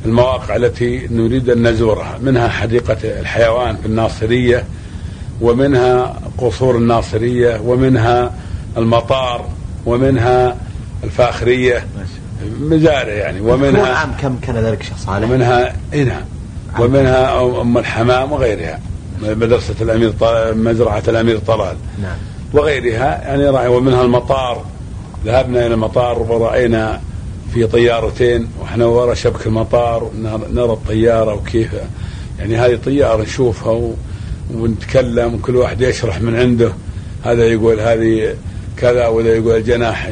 المواقع 0.04 0.56
التي 0.56 1.08
نريد 1.10 1.50
أن 1.50 1.68
نزورها 1.68 2.18
منها 2.22 2.48
حديقة 2.48 2.96
الحيوان 3.04 3.76
في 3.76 3.86
الناصرية 3.86 4.64
ومنها 5.40 6.20
قصور 6.38 6.76
الناصرية 6.76 7.60
ومنها 7.64 8.32
المطار 8.76 9.48
ومنها 9.86 10.56
الفاخرية 11.04 11.86
مزارع 12.60 13.12
يعني 13.12 13.40
ومنها 13.40 13.94
عام 13.94 14.12
كم 14.20 14.36
كان 14.42 14.56
ذلك 14.56 14.82
شيخ 14.82 14.96
صالح؟ 15.06 15.28
ومنها 15.28 15.76
اي 15.92 16.04
نعم 16.04 16.22
ومنها 16.78 17.42
أم 17.60 17.78
الحمام 17.78 18.32
وغيرها 18.32 18.80
مدرسة 19.22 19.74
الأمير 19.80 20.12
مزرعة 20.54 21.02
الأمير 21.08 21.38
طلال 21.38 21.76
نعم 22.02 22.16
وغيرها 22.52 23.20
يعني 23.22 23.68
ومنها 23.68 24.02
المطار 24.02 24.64
ذهبنا 25.24 25.66
إلى 25.66 25.74
المطار 25.74 26.18
ورأينا 26.18 27.00
في 27.54 27.66
طيارتين 27.66 28.48
وإحنا 28.60 28.84
ورا 28.86 29.14
شبك 29.14 29.46
المطار 29.46 30.10
نرى 30.52 30.72
الطيارة 30.72 31.34
وكيف 31.34 31.68
يعني 32.38 32.56
هذه 32.56 32.78
طيارة 32.84 33.22
نشوفها 33.22 33.92
ونتكلم 34.54 35.34
وكل 35.34 35.56
واحد 35.56 35.80
يشرح 35.80 36.20
من 36.20 36.36
عنده 36.36 36.72
هذا 37.24 37.44
يقول 37.44 37.80
هذه 37.80 38.34
كذا 38.76 39.06
ولا 39.06 39.34
يقول 39.34 39.56
الجناح 39.56 40.10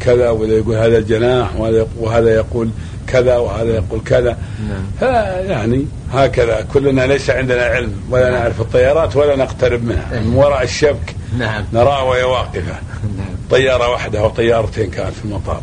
كذا 0.00 0.30
ولا 0.30 0.52
يقول 0.52 0.74
هذا 0.76 0.98
الجناح 0.98 1.50
وهذا 1.96 2.34
يقول 2.34 2.70
كذا 3.06 3.36
وهذا 3.36 3.74
يقول 3.74 4.00
كذا 4.04 4.38
نعم. 4.68 5.10
يعني 5.46 5.86
هكذا 6.12 6.66
كلنا 6.74 7.06
ليس 7.06 7.30
عندنا 7.30 7.62
علم 7.62 7.92
ولا 8.10 8.30
نعم. 8.30 8.40
نعرف 8.40 8.60
الطيارات 8.60 9.16
ولا 9.16 9.36
نقترب 9.36 9.84
منها. 9.84 10.20
من 10.20 10.34
وراء 10.34 10.62
الشبك 10.62 11.14
نعم. 11.38 11.64
نراها 11.72 12.02
وهي 12.02 12.22
واقفة 12.22 12.78
نعم. 13.16 13.29
طيارة 13.50 13.88
واحدة 13.88 14.20
أو 14.20 14.28
طيارتين 14.28 14.90
كانت 14.90 15.14
في 15.14 15.24
المطار. 15.24 15.62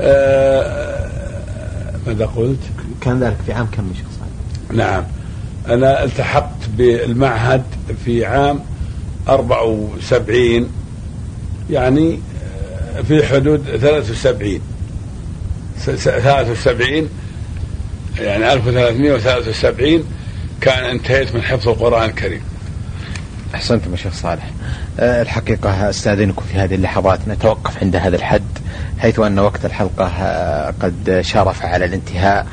آه 0.00 1.08
ماذا 2.06 2.26
قلت؟ 2.26 2.58
كان 3.00 3.20
ذلك 3.20 3.36
في 3.46 3.52
عام 3.52 3.66
كم 3.66 3.92
شخص 3.94 4.18
نعم. 4.72 5.04
أنا 5.68 6.04
التحقت 6.04 6.68
بالمعهد 6.76 7.62
في 8.04 8.26
عام 8.26 8.60
74 9.28 10.70
يعني 11.70 12.20
آه، 12.96 13.02
في 13.02 13.26
حدود 13.26 13.64
73 13.80 14.60
73 15.78 17.08
يعني 18.18 18.52
1373 18.52 20.04
كان 20.60 20.84
انتهيت 20.84 21.34
من 21.34 21.42
حفظ 21.42 21.68
القرآن 21.68 22.08
الكريم. 22.08 22.42
أحسنتم 23.54 23.90
يا 23.90 23.96
شيخ 23.96 24.12
صالح. 24.12 24.50
أه 25.00 25.22
الحقيقة 25.22 25.90
أستاذنكم 25.90 26.42
في 26.52 26.58
هذه 26.58 26.74
اللحظات 26.74 27.18
نتوقف 27.28 27.82
عند 27.82 27.96
هذا 27.96 28.16
الحد 28.16 28.42
حيث 28.98 29.18
أن 29.20 29.38
وقت 29.38 29.64
الحلقة 29.64 30.08
قد 30.82 31.20
شارف 31.20 31.62
على 31.62 31.84
الانتهاء. 31.84 32.46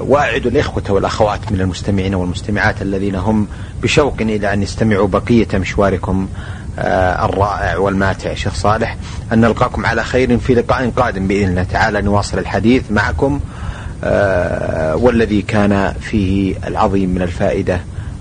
وأعد 0.00 0.46
الإخوة 0.46 0.82
والأخوات 0.88 1.52
من 1.52 1.60
المستمعين 1.60 2.14
والمستمعات 2.14 2.82
الذين 2.82 3.14
هم 3.14 3.48
بشوق 3.82 4.14
إلى 4.20 4.52
أن 4.52 4.62
يستمعوا 4.62 5.08
بقية 5.08 5.48
مشواركم 5.54 6.28
الرائع 6.78 7.76
والماتع 7.76 8.34
شيخ 8.34 8.54
صالح. 8.54 8.96
أن 9.32 9.40
نلقاكم 9.40 9.86
على 9.86 10.04
خير 10.04 10.38
في 10.38 10.54
لقاء 10.54 10.90
قادم 10.90 11.26
بإذن 11.26 11.48
الله 11.48 11.62
تعالى. 11.62 12.02
نواصل 12.02 12.38
الحديث 12.38 12.82
معكم 12.90 13.40
والذي 14.94 15.42
كان 15.42 15.94
فيه 16.00 16.54
العظيم 16.66 17.10
من 17.10 17.22
الفائدة. 17.22 17.80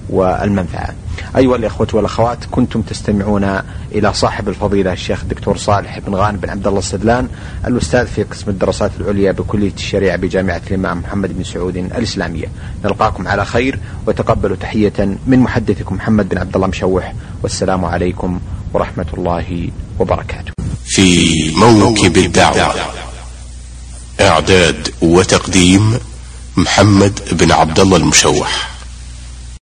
والمنفعة. 0.10 0.94
أيها 1.38 1.56
الإخوة 1.56 1.88
والأخوات 1.94 2.46
كنتم 2.52 2.82
تستمعون 2.82 3.60
إلى 3.92 4.14
صاحب 4.14 4.50
الفضيلة 4.50 4.94
الشيخ 4.94 5.22
الدكتور 5.22 5.58
صالح 5.58 6.00
بن 6.00 6.16
غانم 6.16 6.38
بن 6.38 6.50
عبد 6.50 6.68
الله 6.68 6.80
السدلان 6.80 7.28
الأستاذ 7.68 8.08
في 8.08 8.24
قسم 8.24 8.52
الدراسات 8.52 8.92
العليا 9.00 9.32
بكلية 9.32 9.74
الشريعة 9.74 10.18
بجامعة 10.18 10.62
الإمام 10.68 11.00
محمد 11.00 11.38
بن 11.38 11.44
سعود 11.44 11.78
الإسلامية. 11.78 12.46
نلقاكم 12.86 13.28
على 13.28 13.46
خير 13.46 13.80
وتقبلوا 14.08 14.56
تحية 14.56 15.18
من 15.28 15.40
محدثكم 15.40 15.96
محمد 15.96 16.30
بن 16.30 16.38
عبد 16.38 16.56
الله 16.56 16.68
مشوح. 16.68 17.14
والسلام 17.44 17.86
عليكم 17.86 18.40
ورحمة 18.74 19.08
الله 19.14 19.70
وبركاته. 20.00 20.52
في 20.86 21.52
موكب 21.56 22.18
الدعوة 22.18 22.76
إعداد 24.22 24.90
وتقديم 25.02 25.94
محمد 26.58 27.20
بن 27.32 27.52
عبد 27.52 27.80
الله 27.80 27.98
المشوح. 27.98 28.75